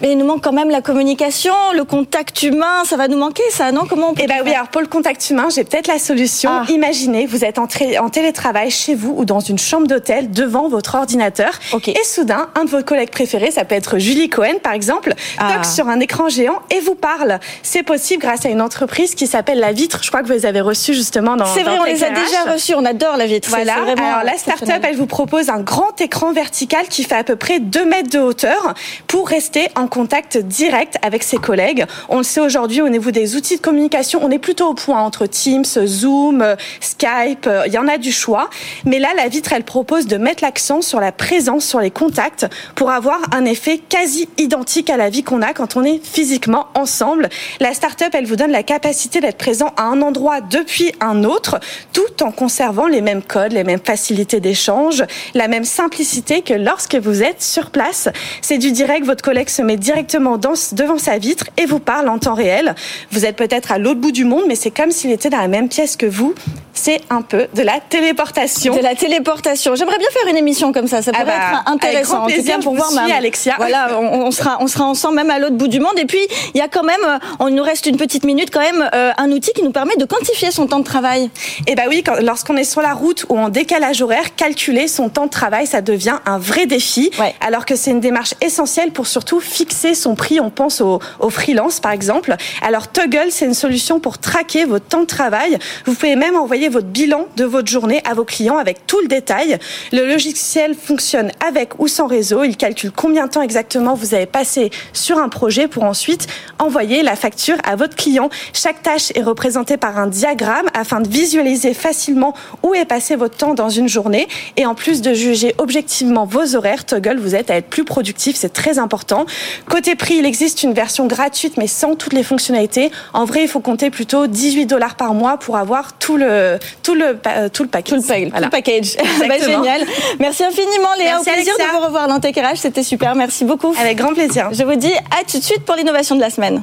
mais 0.00 0.12
il 0.12 0.18
nous 0.18 0.24
manque 0.26 0.44
quand 0.44 0.52
même 0.52 0.70
la 0.70 0.82
communication, 0.82 1.54
le 1.74 1.82
contact 1.82 2.44
humain, 2.44 2.84
ça 2.84 2.96
va 2.96 3.08
nous 3.08 3.18
manquer 3.18 3.42
ça, 3.50 3.72
non? 3.72 3.86
Comment 3.88 4.10
on 4.10 4.14
peut 4.14 4.22
Eh 4.22 4.28
ben 4.28 4.36
oui, 4.44 4.54
alors 4.54 4.68
pour 4.68 4.82
le 4.82 4.86
contact 4.86 5.28
humain, 5.30 5.48
j'ai 5.52 5.64
peut-être 5.64 5.88
la 5.88 5.98
solution. 5.98 6.50
Ah. 6.52 6.64
Imaginez, 6.68 7.26
vous 7.26 7.44
êtes 7.44 7.58
en, 7.58 7.66
en 8.00 8.08
télétravail 8.08 8.70
chez 8.70 8.94
vous 8.94 9.14
ou 9.16 9.24
dans 9.24 9.40
une 9.40 9.58
chambre 9.58 9.88
d'hôtel 9.88 10.27
devant 10.28 10.68
votre 10.68 10.94
ordinateur. 10.94 11.50
Et 11.86 12.04
soudain, 12.04 12.48
un 12.54 12.64
de 12.64 12.70
vos 12.70 12.82
collègues 12.82 13.10
préférés, 13.10 13.50
ça 13.50 13.64
peut 13.64 13.74
être 13.74 13.98
Julie 13.98 14.28
Cohen 14.28 14.58
par 14.62 14.72
exemple, 14.72 15.14
ah. 15.38 15.54
toque 15.54 15.66
sur 15.66 15.88
un 15.88 16.00
écran 16.00 16.28
géant 16.28 16.60
et 16.70 16.80
vous 16.80 16.94
parle. 16.94 17.40
C'est 17.62 17.82
possible 17.82 18.22
grâce 18.22 18.44
à 18.46 18.48
une 18.48 18.60
entreprise 18.60 19.14
qui 19.14 19.26
s'appelle 19.26 19.58
La 19.58 19.72
Vitre. 19.72 20.00
Je 20.02 20.08
crois 20.08 20.22
que 20.22 20.26
vous 20.26 20.32
les 20.32 20.46
avez 20.46 20.60
reçus 20.60 20.94
justement 20.94 21.36
dans. 21.36 21.46
C'est 21.46 21.62
vrai, 21.62 21.78
on 21.80 21.84
les 21.84 22.04
a 22.04 22.10
déjà 22.10 22.52
reçus. 22.52 22.74
On 22.74 22.84
adore 22.84 23.16
La 23.16 23.26
Vitre. 23.26 23.48
Voilà. 23.48 23.74
Alors 23.74 24.24
la 24.24 24.36
start-up, 24.36 24.82
elle 24.82 24.96
vous 24.96 25.06
propose 25.06 25.48
un 25.48 25.60
grand 25.60 26.00
écran 26.00 26.32
vertical 26.32 26.88
qui 26.88 27.04
fait 27.04 27.16
à 27.16 27.24
peu 27.24 27.36
près 27.36 27.60
2 27.60 27.84
mètres 27.84 28.10
de 28.10 28.18
hauteur 28.18 28.74
pour 29.06 29.28
rester 29.28 29.68
en 29.74 29.86
contact 29.86 30.36
direct 30.36 30.96
avec 31.02 31.22
ses 31.22 31.38
collègues. 31.38 31.84
On 32.08 32.18
le 32.18 32.22
sait 32.22 32.40
aujourd'hui 32.40 32.82
au 32.82 32.88
niveau 32.88 33.10
des 33.10 33.36
outils 33.36 33.56
de 33.56 33.62
communication, 33.62 34.20
on 34.22 34.30
est 34.30 34.38
plutôt 34.38 34.68
au 34.68 34.74
point 34.74 35.00
entre 35.00 35.26
Teams, 35.26 35.64
Zoom, 35.64 36.44
Skype. 36.80 37.48
Il 37.66 37.72
y 37.72 37.78
en 37.78 37.88
a 37.88 37.98
du 37.98 38.12
choix. 38.12 38.50
Mais 38.84 38.98
là, 38.98 39.08
La 39.16 39.28
Vitre, 39.28 39.52
elle 39.52 39.64
propose 39.64 40.06
de 40.06 40.17
mettre 40.18 40.44
l'accent 40.44 40.82
sur 40.82 41.00
la 41.00 41.12
présence, 41.12 41.64
sur 41.64 41.80
les 41.80 41.90
contacts, 41.90 42.46
pour 42.74 42.90
avoir 42.90 43.20
un 43.32 43.44
effet 43.44 43.78
quasi 43.78 44.28
identique 44.38 44.90
à 44.90 44.96
la 44.96 45.10
vie 45.10 45.22
qu'on 45.22 45.42
a 45.42 45.52
quand 45.52 45.76
on 45.76 45.84
est 45.84 46.04
physiquement 46.04 46.66
ensemble. 46.74 47.28
La 47.60 47.74
start-up, 47.74 48.10
elle 48.12 48.26
vous 48.26 48.36
donne 48.36 48.50
la 48.50 48.62
capacité 48.62 49.20
d'être 49.20 49.38
présent 49.38 49.72
à 49.76 49.84
un 49.84 50.02
endroit 50.02 50.40
depuis 50.40 50.92
un 51.00 51.24
autre, 51.24 51.58
tout 51.92 52.22
en 52.22 52.30
conservant 52.30 52.86
les 52.86 53.00
mêmes 53.00 53.22
codes, 53.22 53.52
les 53.52 53.64
mêmes 53.64 53.80
facilités 53.84 54.40
d'échange, 54.40 55.04
la 55.34 55.48
même 55.48 55.64
simplicité 55.64 56.42
que 56.42 56.54
lorsque 56.54 56.96
vous 56.96 57.22
êtes 57.22 57.42
sur 57.42 57.70
place. 57.70 58.08
C'est 58.42 58.58
du 58.58 58.72
direct, 58.72 59.06
votre 59.06 59.22
collègue 59.22 59.48
se 59.48 59.62
met 59.62 59.76
directement 59.76 60.38
devant 60.38 60.98
sa 60.98 61.18
vitre 61.18 61.46
et 61.56 61.66
vous 61.66 61.78
parle 61.78 62.08
en 62.08 62.18
temps 62.18 62.34
réel. 62.34 62.74
Vous 63.10 63.24
êtes 63.24 63.36
peut-être 63.36 63.72
à 63.72 63.78
l'autre 63.78 64.00
bout 64.00 64.12
du 64.12 64.24
monde, 64.24 64.44
mais 64.48 64.54
c'est 64.54 64.70
comme 64.70 64.90
s'il 64.90 65.10
était 65.10 65.30
dans 65.30 65.38
la 65.38 65.48
même 65.48 65.68
pièce 65.68 65.96
que 65.96 66.06
vous. 66.06 66.34
C'est 66.72 67.00
un 67.10 67.22
peu 67.22 67.48
de 67.54 67.62
la 67.62 67.80
téléportation. 67.80 68.76
De 68.76 68.82
la 68.82 68.94
téléportation. 68.94 69.74
J'aimerais 69.74 69.98
bien 69.98 70.07
faire 70.12 70.28
une 70.30 70.36
émission 70.36 70.72
comme 70.72 70.86
ça. 70.86 71.02
Ça 71.02 71.12
pourrait 71.12 71.24
ah 71.26 71.52
bah, 71.52 71.60
être 71.60 71.70
intéressant. 71.70 72.24
Avec 72.24 72.36
grand 72.36 72.42
plaisir 72.42 72.60
pour 72.60 72.74
voir 72.74 72.92
ma... 72.92 73.14
Alexia. 73.14 73.54
Voilà, 73.58 73.98
on, 74.00 74.30
sera, 74.30 74.58
on 74.60 74.66
sera 74.66 74.84
ensemble 74.84 75.16
même 75.16 75.30
à 75.30 75.38
l'autre 75.38 75.56
bout 75.56 75.68
du 75.68 75.80
monde. 75.80 75.98
Et 75.98 76.04
puis, 76.04 76.20
il 76.54 76.58
y 76.58 76.60
a 76.60 76.68
quand 76.68 76.84
même, 76.84 77.00
euh, 77.06 77.18
on 77.40 77.50
nous 77.50 77.62
reste 77.62 77.86
une 77.86 77.96
petite 77.96 78.24
minute 78.24 78.50
quand 78.52 78.60
même, 78.60 78.88
euh, 78.94 79.12
un 79.16 79.30
outil 79.30 79.52
qui 79.52 79.62
nous 79.62 79.72
permet 79.72 79.96
de 79.96 80.04
quantifier 80.04 80.50
son 80.50 80.66
temps 80.66 80.78
de 80.78 80.84
travail. 80.84 81.30
Eh 81.66 81.74
bah 81.74 81.84
oui, 81.88 82.04
lorsqu'on 82.22 82.56
est 82.56 82.64
sur 82.64 82.82
la 82.82 82.92
route 82.92 83.26
ou 83.28 83.38
en 83.38 83.48
décalage 83.48 84.02
horaire, 84.02 84.34
calculer 84.36 84.88
son 84.88 85.08
temps 85.08 85.26
de 85.26 85.30
travail, 85.30 85.66
ça 85.66 85.80
devient 85.80 86.18
un 86.26 86.38
vrai 86.38 86.66
défi. 86.66 87.10
Alors 87.40 87.66
que 87.66 87.76
c'est 87.76 87.90
une 87.90 88.00
démarche 88.00 88.34
essentielle 88.40 88.92
pour 88.92 89.06
surtout 89.06 89.40
fixer 89.40 89.94
son 89.94 90.14
prix. 90.14 90.40
On 90.40 90.50
pense 90.50 90.80
au, 90.80 91.00
au 91.20 91.30
freelance, 91.30 91.80
par 91.80 91.92
exemple. 91.92 92.34
Alors, 92.62 92.88
Toggle, 92.88 93.30
c'est 93.30 93.46
une 93.46 93.54
solution 93.54 94.00
pour 94.00 94.18
traquer 94.18 94.64
votre 94.64 94.86
temps 94.86 95.00
de 95.00 95.06
travail. 95.06 95.58
Vous 95.86 95.94
pouvez 95.94 96.16
même 96.16 96.36
envoyer 96.36 96.68
votre 96.68 96.86
bilan 96.86 97.26
de 97.36 97.44
votre 97.44 97.68
journée 97.68 98.02
à 98.04 98.14
vos 98.14 98.24
clients 98.24 98.58
avec 98.58 98.86
tout 98.86 99.00
le 99.00 99.08
détail. 99.08 99.58
Le 99.92 99.97
logiciel 100.02 100.74
fonctionne 100.74 101.30
avec 101.46 101.78
ou 101.78 101.88
sans 101.88 102.06
réseau. 102.06 102.44
Il 102.44 102.56
calcule 102.56 102.90
combien 102.90 103.26
de 103.26 103.30
temps 103.30 103.42
exactement 103.42 103.94
vous 103.94 104.14
avez 104.14 104.26
passé 104.26 104.70
sur 104.92 105.18
un 105.18 105.28
projet 105.28 105.68
pour 105.68 105.84
ensuite 105.84 106.26
envoyer 106.58 107.02
la 107.02 107.16
facture 107.16 107.56
à 107.64 107.76
votre 107.76 107.96
client. 107.96 108.28
Chaque 108.52 108.82
tâche 108.82 109.12
est 109.14 109.22
représentée 109.22 109.76
par 109.76 109.98
un 109.98 110.06
diagramme 110.06 110.66
afin 110.74 111.00
de 111.00 111.08
visualiser 111.08 111.74
facilement 111.74 112.34
où 112.62 112.74
est 112.74 112.84
passé 112.84 113.16
votre 113.16 113.36
temps 113.36 113.54
dans 113.54 113.68
une 113.68 113.88
journée. 113.88 114.28
Et 114.56 114.66
en 114.66 114.74
plus 114.74 115.02
de 115.02 115.14
juger 115.14 115.54
objectivement 115.58 116.24
vos 116.24 116.56
horaires, 116.56 116.84
Toggle 116.84 117.18
vous 117.18 117.34
aide 117.34 117.50
à 117.50 117.56
être 117.56 117.68
plus 117.68 117.84
productif. 117.84 118.36
C'est 118.36 118.52
très 118.52 118.78
important. 118.78 119.26
Côté 119.68 119.94
prix, 119.94 120.16
il 120.16 120.26
existe 120.26 120.62
une 120.62 120.72
version 120.72 121.06
gratuite 121.06 121.56
mais 121.56 121.66
sans 121.66 121.94
toutes 121.94 122.12
les 122.12 122.22
fonctionnalités. 122.22 122.90
En 123.12 123.24
vrai, 123.24 123.42
il 123.42 123.48
faut 123.48 123.60
compter 123.60 123.90
plutôt 123.90 124.26
18 124.26 124.66
dollars 124.66 124.96
par 124.96 125.14
mois 125.14 125.38
pour 125.38 125.56
avoir 125.56 125.98
tout 125.98 126.16
le 126.16 126.58
tout 126.82 126.94
le 126.94 127.18
tout 127.52 127.62
le 127.62 127.68
package. 127.68 127.90
Tout 127.90 128.12
le, 128.44 128.50
package. 128.50 128.96
Bah, 129.28 129.38
génial. 129.38 129.77
Merci 130.18 130.44
infiniment 130.44 130.94
Léa. 130.98 131.12
Merci, 131.16 131.30
Au 131.30 131.32
plaisir 131.32 131.54
de 131.58 131.76
vous 131.76 131.84
revoir 131.84 132.08
dans 132.08 132.20
TechRH. 132.20 132.56
C'était 132.56 132.82
super. 132.82 133.14
Merci 133.14 133.44
beaucoup. 133.44 133.74
Avec 133.80 133.98
grand 133.98 134.14
plaisir. 134.14 134.48
Je 134.52 134.64
vous 134.64 134.76
dis 134.76 134.92
à 134.92 135.24
tout 135.30 135.38
de 135.38 135.44
suite 135.44 135.64
pour 135.64 135.76
l'innovation 135.76 136.16
de 136.16 136.20
la 136.20 136.30
semaine. 136.30 136.62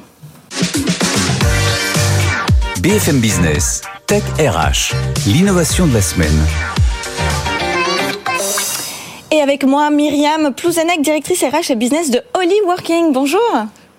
BFM 2.81 3.19
Business, 3.19 3.81
Tech 4.05 4.21
RH, 4.37 4.93
l'innovation 5.27 5.87
de 5.87 5.93
la 5.93 6.01
semaine. 6.01 6.45
Et 9.31 9.41
avec 9.41 9.63
moi, 9.65 9.89
Myriam 9.89 10.53
Plouzanek, 10.53 11.01
directrice 11.01 11.43
RH 11.43 11.71
et 11.71 11.75
business 11.75 12.11
de 12.11 12.21
Holly 12.35 12.55
Working. 12.67 13.11
Bonjour. 13.11 13.41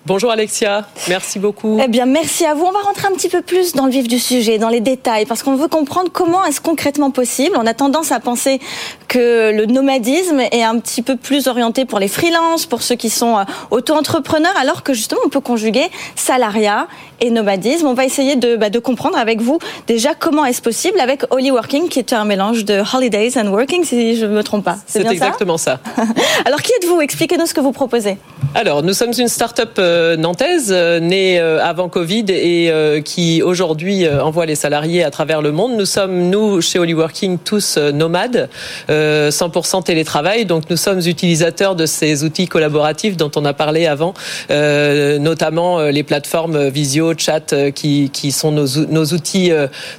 Bonjour 0.07 0.31
Alexia, 0.31 0.87
merci 1.09 1.37
beaucoup. 1.37 1.77
Eh 1.83 1.89
bien, 1.89 2.05
merci 2.05 2.45
à 2.45 2.53
vous. 2.53 2.63
On 2.63 2.71
va 2.71 2.79
rentrer 2.79 3.07
un 3.07 3.11
petit 3.11 3.27
peu 3.27 3.41
plus 3.41 3.73
dans 3.73 3.83
le 3.83 3.91
vif 3.91 4.07
du 4.07 4.19
sujet, 4.19 4.57
dans 4.57 4.69
les 4.69 4.79
détails, 4.79 5.25
parce 5.25 5.43
qu'on 5.43 5.57
veut 5.57 5.67
comprendre 5.67 6.09
comment 6.13 6.45
est-ce 6.45 6.61
concrètement 6.61 7.11
possible. 7.11 7.57
On 7.59 7.65
a 7.65 7.73
tendance 7.73 8.13
à 8.13 8.21
penser 8.21 8.61
que 9.09 9.51
le 9.51 9.65
nomadisme 9.65 10.39
est 10.39 10.63
un 10.63 10.79
petit 10.79 11.01
peu 11.01 11.17
plus 11.17 11.47
orienté 11.47 11.83
pour 11.83 11.99
les 11.99 12.07
freelances, 12.07 12.65
pour 12.65 12.83
ceux 12.83 12.95
qui 12.95 13.09
sont 13.09 13.37
euh, 13.37 13.43
auto-entrepreneurs, 13.69 14.55
alors 14.57 14.81
que 14.81 14.93
justement 14.93 15.19
on 15.25 15.29
peut 15.29 15.41
conjuguer 15.41 15.89
salariat 16.15 16.87
et 17.19 17.29
nomadisme. 17.29 17.87
On 17.87 17.93
va 17.93 18.05
essayer 18.05 18.37
de, 18.37 18.55
bah, 18.55 18.69
de 18.69 18.79
comprendre 18.79 19.17
avec 19.17 19.41
vous 19.41 19.59
déjà 19.87 20.13
comment 20.13 20.45
est-ce 20.45 20.61
possible 20.61 21.01
avec 21.01 21.25
Holy 21.31 21.51
Working, 21.51 21.89
qui 21.89 21.99
est 21.99 22.13
un 22.13 22.23
mélange 22.23 22.63
de 22.63 22.81
holidays 22.95 23.37
and 23.37 23.47
working, 23.47 23.83
si 23.83 24.15
je 24.15 24.25
ne 24.25 24.31
me 24.31 24.43
trompe 24.43 24.63
pas. 24.63 24.77
C'est 24.85 25.05
exactement 25.05 25.57
ça. 25.57 25.81
alors 26.45 26.61
qui 26.61 26.71
êtes-vous? 26.81 27.01
Expliquez-nous 27.01 27.47
ce 27.47 27.53
que 27.53 27.61
vous 27.61 27.73
proposez. 27.73 28.17
Alors, 28.55 28.83
nous 28.83 28.93
sommes 28.93 29.11
une 29.17 29.27
start-up 29.27 29.71
euh, 29.77 29.96
nantaise 30.17 30.69
euh, 30.71 30.99
née 30.99 31.39
euh, 31.39 31.63
avant 31.63 31.89
Covid 31.89 32.25
et 32.29 32.71
qui 33.03 33.41
aujourd'hui 33.41 34.07
envoie 34.07 34.45
les 34.45 34.55
salariés 34.55 35.03
à 35.03 35.11
travers 35.11 35.41
le 35.41 35.51
monde. 35.51 35.75
Nous 35.77 35.85
sommes, 35.85 36.29
nous, 36.29 36.61
chez 36.61 36.79
Holyworking, 36.79 37.37
tous 37.39 37.77
nomades, 37.77 38.49
100% 38.89 39.83
télétravail. 39.83 40.45
Donc, 40.45 40.69
nous 40.69 40.77
sommes 40.77 40.99
utilisateurs 40.99 41.75
de 41.75 41.85
ces 41.85 42.23
outils 42.23 42.47
collaboratifs 42.47 43.17
dont 43.17 43.31
on 43.35 43.45
a 43.45 43.53
parlé 43.53 43.85
avant, 43.85 44.13
notamment 44.49 45.81
les 45.81 46.03
plateformes 46.03 46.67
visio, 46.67 47.13
chat, 47.17 47.53
qui, 47.73 48.31
sont 48.31 48.51
nos, 48.51 49.05
outils, 49.13 49.51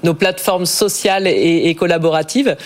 nos 0.02 0.14
plateformes 0.14 0.66
sociales 0.66 1.26
et 1.26 1.74
collaboratives 1.74 2.56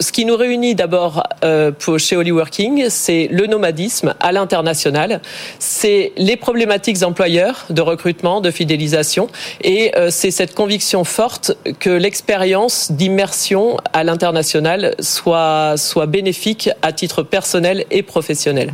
ce 0.00 0.12
qui 0.12 0.24
nous 0.24 0.36
réunit 0.36 0.74
d'abord 0.74 1.22
euh, 1.44 1.72
chez 1.98 2.16
Holyworking, 2.16 2.86
c'est 2.88 3.28
le 3.30 3.46
nomadisme 3.46 4.14
à 4.20 4.32
l'international, 4.32 5.20
c'est 5.58 6.12
les 6.16 6.36
problématiques 6.36 7.02
employeurs 7.02 7.66
de 7.70 7.82
recrutement, 7.82 8.40
de 8.40 8.50
fidélisation, 8.50 9.28
et 9.62 9.92
euh, 9.96 10.10
c'est 10.10 10.30
cette 10.30 10.54
conviction 10.54 11.04
forte 11.04 11.56
que 11.80 11.90
l'expérience 11.90 12.92
d'immersion 12.92 13.76
à 13.92 14.04
l'international 14.04 14.94
soit, 15.00 15.74
soit 15.76 16.06
bénéfique 16.06 16.70
à 16.82 16.92
titre 16.92 17.22
personnel 17.22 17.84
et 17.90 18.02
professionnel. 18.02 18.72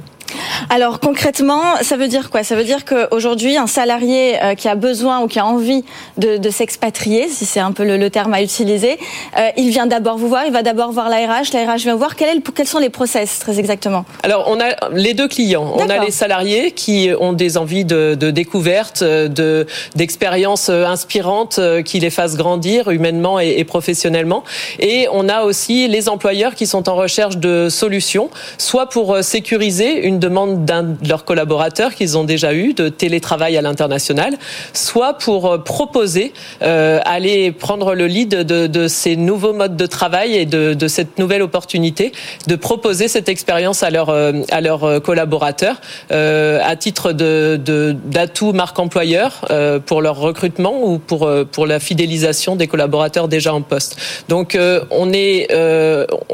Alors 0.71 1.01
concrètement, 1.01 1.63
ça 1.83 1.97
veut 1.97 2.09
dire 2.09 2.31
quoi? 2.31 2.43
Ça 2.43 2.57
veut 2.57 2.65
dire 2.65 2.85
qu'aujourd'hui, 2.85 3.57
un 3.57 3.67
salarié 3.67 4.43
euh, 4.43 4.55
qui 4.55 4.69
a 4.69 4.75
besoin 4.75 5.21
ou 5.21 5.29
qui 5.29 5.39
a 5.39 5.47
envie 5.47 5.85
de, 6.17 6.51
s'expatrier, 6.51 7.29
si 7.29 7.47
c'est 7.47 7.61
un 7.61 7.73
peu 7.73 7.85
le, 7.85 8.11
terme 8.11 8.35
à 8.35 8.43
utiliser, 8.43 8.99
euh, 9.39 9.49
il 9.57 9.71
vient 9.71 9.87
d'abord 9.87 10.19
vous 10.19 10.29
voir, 10.29 10.45
il 10.47 10.53
va 10.53 10.63
d'abord 10.63 10.93
voir 10.93 11.09
la 11.09 11.17
RH, 11.17 11.53
la 11.53 11.73
RH 11.73 11.79
vient 11.79 11.97
voir. 11.97 12.17
quels 12.17 12.67
sont 12.67 12.79
les 12.79 12.91
process 12.91 13.39
très 13.39 13.59
exactement? 13.59 14.05
Alors 14.23 14.45
on 14.49 14.61
a 14.61 14.91
les 14.93 15.15
deux 15.15 15.29
clients. 15.29 15.73
On 15.77 15.89
a 15.89 15.99
les 15.99 16.11
salariés 16.11 16.73
qui 16.73 17.11
ont 17.19 17.33
des 17.33 17.57
envies 17.57 17.85
de, 17.85 18.15
découverte, 18.15 19.03
de 19.03 19.67
d'expériences 19.95 20.69
inspirantes 20.69 21.61
qui 21.85 22.01
les 22.01 22.11
fassent 22.11 22.37
grandir 22.37 22.91
humainement 22.91 23.41
et, 23.41 23.55
et 23.59 23.65
professionnellement. 23.65 24.45
Et 24.79 25.09
on 25.13 25.29
a 25.29 25.43
aussi 25.43 25.89
les 25.89 26.09
employeurs 26.09 26.55
qui 26.55 26.67
sont 26.67 26.89
en 26.89 26.95
recherche 26.95 27.39
de 27.39 27.69
solutions, 27.69 28.31
soit 28.59 28.89
pour 28.89 29.23
sécuriser 29.23 30.07
une 30.07 30.19
demande 30.25 30.65
d'un 30.65 30.83
de 30.83 31.09
leurs 31.09 31.25
collaborateurs 31.25 31.95
qu'ils 31.95 32.17
ont 32.19 32.25
déjà 32.25 32.55
eu 32.55 32.75
de 32.75 32.89
télétravail 32.89 33.57
à 33.57 33.63
l'international, 33.63 34.37
soit 34.73 35.15
pour 35.15 35.47
euh, 35.47 35.59
proposer 35.59 36.33
euh, 36.63 37.01
aller 37.05 37.53
prendre 37.53 37.95
le 37.95 38.07
lead 38.07 38.31
de, 38.31 38.67
de, 38.67 38.89
ces 38.89 39.17
nouveaux 39.17 39.53
modes 39.53 39.77
de 39.77 39.87
travail 39.87 40.37
et 40.37 40.47
de, 40.47 40.75
de 40.75 40.89
cette 40.89 41.19
nouvelle 41.19 41.43
opportunité 41.43 42.13
de 42.47 42.57
proposer 42.57 43.09
cette 43.09 43.29
expérience 43.29 43.83
à 43.83 43.91
leurs 43.91 44.11
euh, 44.11 44.33
à 44.51 44.61
leurs 44.61 45.03
collaborateurs 45.03 45.81
euh, 46.13 46.61
à 46.63 46.77
titre 46.77 47.13
de 47.13 47.61
d'atout 48.05 48.53
marque 48.53 48.79
employeur 48.79 49.47
euh, 49.51 49.79
pour 49.79 50.03
leur 50.03 50.17
recrutement 50.17 50.83
ou 50.83 50.99
pour 50.99 51.31
pour 51.53 51.67
la 51.67 51.79
fidélisation 51.81 52.57
des 52.57 52.67
collaborateurs 52.67 53.29
déjà 53.29 53.55
en 53.55 53.63
poste. 53.63 53.97
Donc 54.29 54.59
on 54.91 55.13
est 55.13 55.49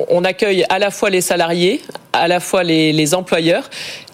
on 0.08 0.24
accueille 0.24 0.64
à 0.68 0.78
la 0.78 0.90
fois 0.90 1.10
les 1.10 1.20
salariés 1.20 1.82
à 2.12 2.28
la 2.28 2.40
fois 2.40 2.62
les, 2.62 3.14
employeurs. 3.14 3.68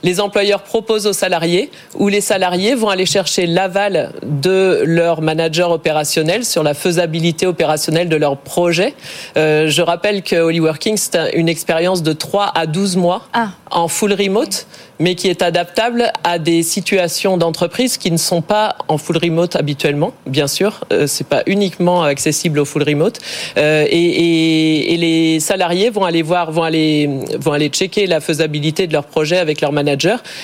Les 0.06 0.20
employeurs 0.20 0.62
proposent 0.62 1.08
aux 1.08 1.12
salariés 1.12 1.68
ou 1.96 2.06
les 2.06 2.20
salariés 2.20 2.76
vont 2.76 2.88
aller 2.88 3.06
chercher 3.06 3.44
l'aval 3.44 4.12
de 4.22 4.82
leur 4.84 5.20
manager 5.20 5.72
opérationnel 5.72 6.44
sur 6.44 6.62
la 6.62 6.74
faisabilité 6.74 7.44
opérationnelle 7.44 8.08
de 8.08 8.14
leur 8.14 8.36
projet. 8.36 8.94
Euh, 9.36 9.66
je 9.66 9.82
rappelle 9.82 10.22
que 10.22 10.36
Holyworking, 10.36 10.96
c'est 10.96 11.32
une 11.34 11.48
expérience 11.48 12.04
de 12.04 12.12
3 12.12 12.52
à 12.54 12.66
12 12.66 12.96
mois 12.98 13.26
ah. 13.32 13.48
en 13.72 13.88
full 13.88 14.12
remote 14.12 14.68
mais 14.98 15.14
qui 15.14 15.28
est 15.28 15.42
adaptable 15.42 16.12
à 16.24 16.38
des 16.38 16.62
situations 16.62 17.36
d'entreprise 17.36 17.98
qui 17.98 18.10
ne 18.10 18.16
sont 18.16 18.42
pas 18.42 18.76
en 18.88 18.98
full 18.98 19.18
remote 19.18 19.56
habituellement. 19.56 20.12
Bien 20.26 20.46
sûr, 20.46 20.84
euh, 20.92 21.06
c'est 21.06 21.26
pas 21.26 21.42
uniquement 21.46 22.02
accessible 22.02 22.58
au 22.58 22.64
full 22.64 22.82
remote. 22.82 23.18
Euh, 23.56 23.86
et, 23.88 23.96
et, 23.96 24.94
et, 24.94 24.96
les 24.96 25.40
salariés 25.40 25.90
vont 25.90 26.04
aller 26.04 26.22
voir, 26.22 26.50
vont 26.50 26.62
aller, 26.62 27.10
vont 27.38 27.52
aller 27.52 27.68
checker 27.68 28.06
la 28.06 28.20
faisabilité 28.20 28.86
de 28.86 28.92
leur 28.92 29.04
projet 29.04 29.38
avec 29.38 29.60
leur 29.60 29.72
manager. 29.72 29.95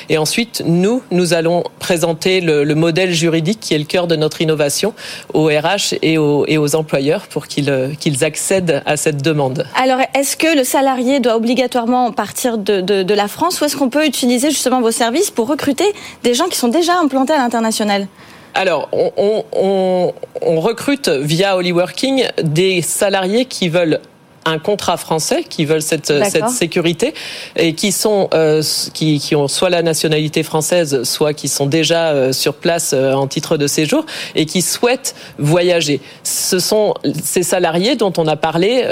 Et 0.09 0.19
ensuite, 0.19 0.63
nous, 0.67 1.03
nous 1.11 1.35
allons 1.35 1.65
présenter 1.79 2.41
le, 2.41 2.65
le 2.65 2.75
modèle 2.75 3.13
juridique 3.13 3.61
qui 3.61 3.75
est 3.75 3.79
le 3.79 3.85
cœur 3.85 4.07
de 4.07 4.17
notre 4.17 4.41
innovation 4.41 4.95
aux 5.35 5.47
RH 5.47 5.95
et 6.03 6.19
aux, 6.19 6.47
et 6.47 6.59
aux 6.59 6.75
employeurs 6.75 7.27
pour 7.29 7.47
qu'ils 7.47 7.97
qu'ils 8.01 8.25
accèdent 8.25 8.83
à 8.87 8.97
cette 8.97 9.23
demande. 9.23 9.67
Alors, 9.81 10.01
est-ce 10.15 10.37
que 10.37 10.57
le 10.57 10.65
salarié 10.65 11.21
doit 11.21 11.37
obligatoirement 11.37 12.13
partir 12.13 12.59
de, 12.59 12.81
de, 12.81 13.03
de 13.03 13.15
la 13.15 13.29
France 13.29 13.61
ou 13.61 13.65
est-ce 13.65 13.77
qu'on 13.77 13.91
peut 13.91 14.07
utiliser 14.07 14.51
justement 14.51 14.81
vos 14.81 14.91
services 14.91 15.31
pour 15.31 15.49
recruter 15.49 15.87
des 16.23 16.35
gens 16.35 16.47
qui 16.47 16.59
sont 16.59 16.69
déjà 16.69 16.99
implantés 16.99 17.33
à 17.33 17.39
l'international? 17.39 18.07
Alors, 18.55 18.89
on, 18.93 19.45
on, 19.53 20.13
on, 20.43 20.61
recrute 20.61 21.09
via 21.09 21.57
Holyworking 21.57 22.27
des 22.43 22.83
salariés 22.83 23.47
qui 23.47 23.71
veulent 23.71 24.01
un 24.45 24.59
contrat 24.59 24.97
français, 24.97 25.45
qui 25.49 25.65
veulent 25.65 25.83
cette, 25.83 26.13
cette 26.29 26.49
sécurité 26.49 27.15
et 27.57 27.75
qui 27.75 27.93
sont 27.93 28.29
euh, 28.35 28.63
qui, 28.93 29.19
qui, 29.19 29.37
ont 29.37 29.49
soit 29.49 29.71
la 29.71 29.83
nationalité 29.83 30.43
française, 30.43 31.03
soit 31.05 31.35
qui 31.35 31.49
sont 31.49 31.67
déjà 31.67 32.11
euh, 32.11 32.33
sur 32.33 32.55
place 32.55 32.93
euh, 32.93 33.13
en 33.13 33.27
titre 33.27 33.57
de 33.57 33.67
séjour 33.67 34.05
et 34.35 34.47
qui 34.47 34.63
souhaitent 34.63 35.15
voyager. 35.39 36.01
Ce 36.25 36.59
sont 36.59 36.95
ces 37.23 37.43
salariés 37.43 37.97
dont 37.97 38.13
on 38.17 38.27
a 38.27 38.37
parlé, 38.37 38.85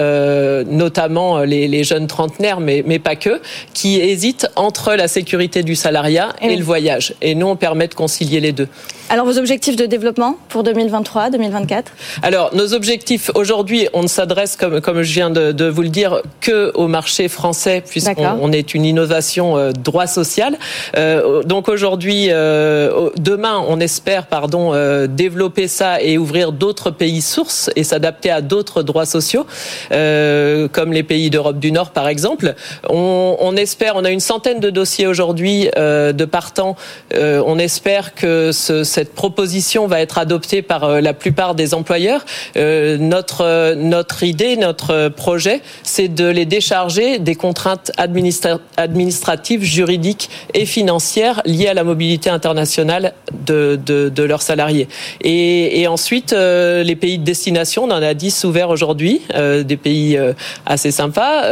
notamment 0.67 1.41
les, 1.41 1.69
les, 1.69 1.85
jeunes 1.85 2.07
trentenaires, 2.07 2.61
mais, 2.61 2.83
mais 2.87 2.99
pas 2.99 3.17
que, 3.17 3.41
qui 3.75 4.01
hésitent 4.01 4.49
entre 4.57 4.95
la 4.95 5.09
sécurité 5.09 5.63
du 5.63 5.75
salariat 5.75 6.35
et, 6.41 6.53
et 6.53 6.57
le 6.57 6.65
voyage. 6.65 7.15
Et 7.21 7.35
nous, 7.35 7.47
on 7.47 7.57
permet 7.57 7.89
de 7.89 7.95
concilier 7.95 8.41
les 8.41 8.53
deux. 8.53 8.69
Alors, 9.09 9.27
vos 9.27 9.39
objectifs 9.39 9.77
de 9.77 9.87
développement 9.87 10.37
pour 10.49 10.63
2023, 10.63 11.31
2024 11.31 11.93
Alors, 12.23 12.55
nos 12.55 12.75
objectifs 12.75 13.31
aujourd'hui, 13.35 13.89
on 13.93 14.03
ne 14.03 14.09
s'adresse 14.09 14.57
comme 14.57 14.81
comme 14.81 15.03
je 15.03 15.13
viens 15.13 15.31
de 15.31 15.40
de, 15.53 15.69
vous 15.69 15.83
le 15.83 15.89
dire 15.89 16.23
que 16.41 16.73
au 16.75 16.87
marché 16.87 17.29
français 17.29 17.83
puisqu'on 17.87 18.39
on 18.41 18.53
est 18.53 18.75
une 18.75 18.85
innovation 18.85 19.57
euh, 19.57 19.73
droit 19.73 20.07
social. 20.07 20.57
Euh, 20.97 21.43
donc 21.43 21.69
aujourd'hui, 21.69 22.27
euh, 22.31 23.11
demain, 23.17 23.65
on 23.69 23.81
espère 23.81 24.27
pardon 24.27 24.71
développer 25.07 25.69
ça 25.69 26.01
et 26.01 26.19
ouvrir 26.19 26.53
d'autres 26.53 26.91
pays 26.91 27.23
sources 27.23 27.71
et 27.77 27.85
s'adapter 27.85 28.31
à 28.31 28.41
d'autres 28.41 28.83
droits 28.83 29.07
sociaux 29.07 29.47
comme 29.91 30.93
les 30.93 31.03
pays 31.03 31.31
d'Europe 31.31 31.59
du 31.59 31.73
Nord 31.73 31.91
par 31.91 32.09
exemple. 32.09 32.55
On, 32.89 33.37
on, 33.41 33.57
espère, 33.57 33.97
on 33.97 34.05
a 34.05 34.11
une 34.11 34.21
centaine 34.21 34.61
de 34.61 34.71
dossiers 34.71 35.07
aujourd'hui 35.07 35.69
de 35.77 36.25
partants. 36.25 36.77
on 37.15 37.59
espère 37.59 38.15
que 38.15 38.53
ce, 38.53 38.85
cette 38.85 39.15
proposition 39.15 39.87
va 39.87 40.01
être 40.01 40.19
adoptée 40.19 40.63
par 40.63 41.01
la 41.01 41.13
plupart 41.13 41.55
des 41.55 41.75
employeurs. 41.75 42.25
notre 42.57 43.75
notre 43.75 44.23
idée, 44.23 44.57
notre 44.57 45.09
projet 45.09 45.30
projet, 45.31 45.61
c'est 45.85 46.09
de 46.09 46.27
les 46.27 46.45
décharger 46.45 47.21
des 47.21 47.37
contraintes 47.37 47.93
administratives, 47.97 49.63
juridiques 49.63 50.29
et 50.55 50.67
financières 50.67 51.41
liées 51.45 51.69
à 51.69 51.75
la 51.75 51.85
mobilité 51.85 52.31
internationale 52.31 53.13
de, 53.47 53.79
de, 53.87 54.23
leurs 54.25 54.43
salariés. 54.43 54.89
Et, 55.23 55.87
ensuite, 55.87 56.33
euh, 56.33 56.83
les 56.83 56.97
pays 56.97 57.19
de 57.19 57.23
destination, 57.23 57.85
on 57.85 57.93
en 57.93 58.03
a 58.03 58.13
10 58.13 58.43
ouverts 58.43 58.71
aujourd'hui, 58.71 59.23
euh, 59.35 59.63
des 59.63 59.77
pays 59.77 60.17
euh, 60.17 60.33
assez 60.67 60.91
sympas, 60.91 61.45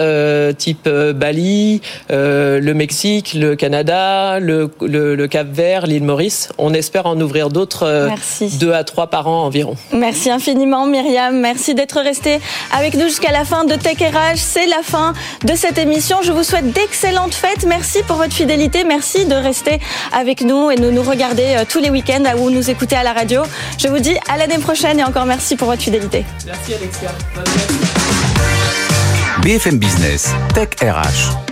type 0.54 0.88
Bali, 0.88 1.80
le 2.10 2.72
Mexique, 2.72 3.34
le 3.34 3.54
Canada, 3.54 4.40
le, 4.40 4.70
le, 4.80 5.26
Cap 5.28 5.46
Vert, 5.52 5.86
l'île 5.86 6.02
Maurice. 6.02 6.48
On 6.58 6.74
espère 6.74 7.06
en 7.06 7.20
ouvrir 7.20 7.48
d'autres, 7.48 8.10
deux 8.58 8.72
à 8.72 8.82
trois 8.82 9.06
par 9.06 9.28
an 9.28 9.44
environ. 9.44 9.76
Merci 9.92 10.30
infiniment, 10.30 10.84
Myriam. 10.86 11.38
Merci 11.38 11.76
d'être 11.76 12.00
restée 12.00 12.40
avec 12.76 12.94
nous 12.94 13.04
jusqu'à 13.04 13.30
la 13.30 13.44
fin 13.44 13.67
de 13.68 13.76
Tech 13.76 13.98
RH. 13.98 14.36
C'est 14.36 14.66
la 14.66 14.82
fin 14.82 15.12
de 15.44 15.54
cette 15.54 15.78
émission. 15.78 16.18
Je 16.22 16.32
vous 16.32 16.42
souhaite 16.42 16.72
d'excellentes 16.72 17.34
fêtes. 17.34 17.64
Merci 17.66 18.02
pour 18.02 18.16
votre 18.16 18.32
fidélité. 18.32 18.84
Merci 18.84 19.26
de 19.26 19.34
rester 19.34 19.80
avec 20.12 20.40
nous 20.40 20.70
et 20.70 20.76
de 20.76 20.90
nous 20.90 21.02
regarder 21.02 21.56
euh, 21.56 21.64
tous 21.68 21.78
les 21.78 21.90
week-ends 21.90 22.24
ou 22.38 22.50
nous 22.50 22.70
écouter 22.70 22.96
à 22.96 23.02
la 23.02 23.12
radio. 23.12 23.42
Je 23.78 23.88
vous 23.88 23.98
dis 23.98 24.16
à 24.28 24.36
l'année 24.36 24.58
prochaine 24.58 24.98
et 24.98 25.04
encore 25.04 25.26
merci 25.26 25.56
pour 25.56 25.68
votre 25.68 25.82
fidélité. 25.82 26.24
Merci 26.46 26.74
Alexia. 26.74 27.10
BFM 29.42 29.78
Business, 29.78 30.30
Tech 30.54 30.68
RH. 30.82 31.47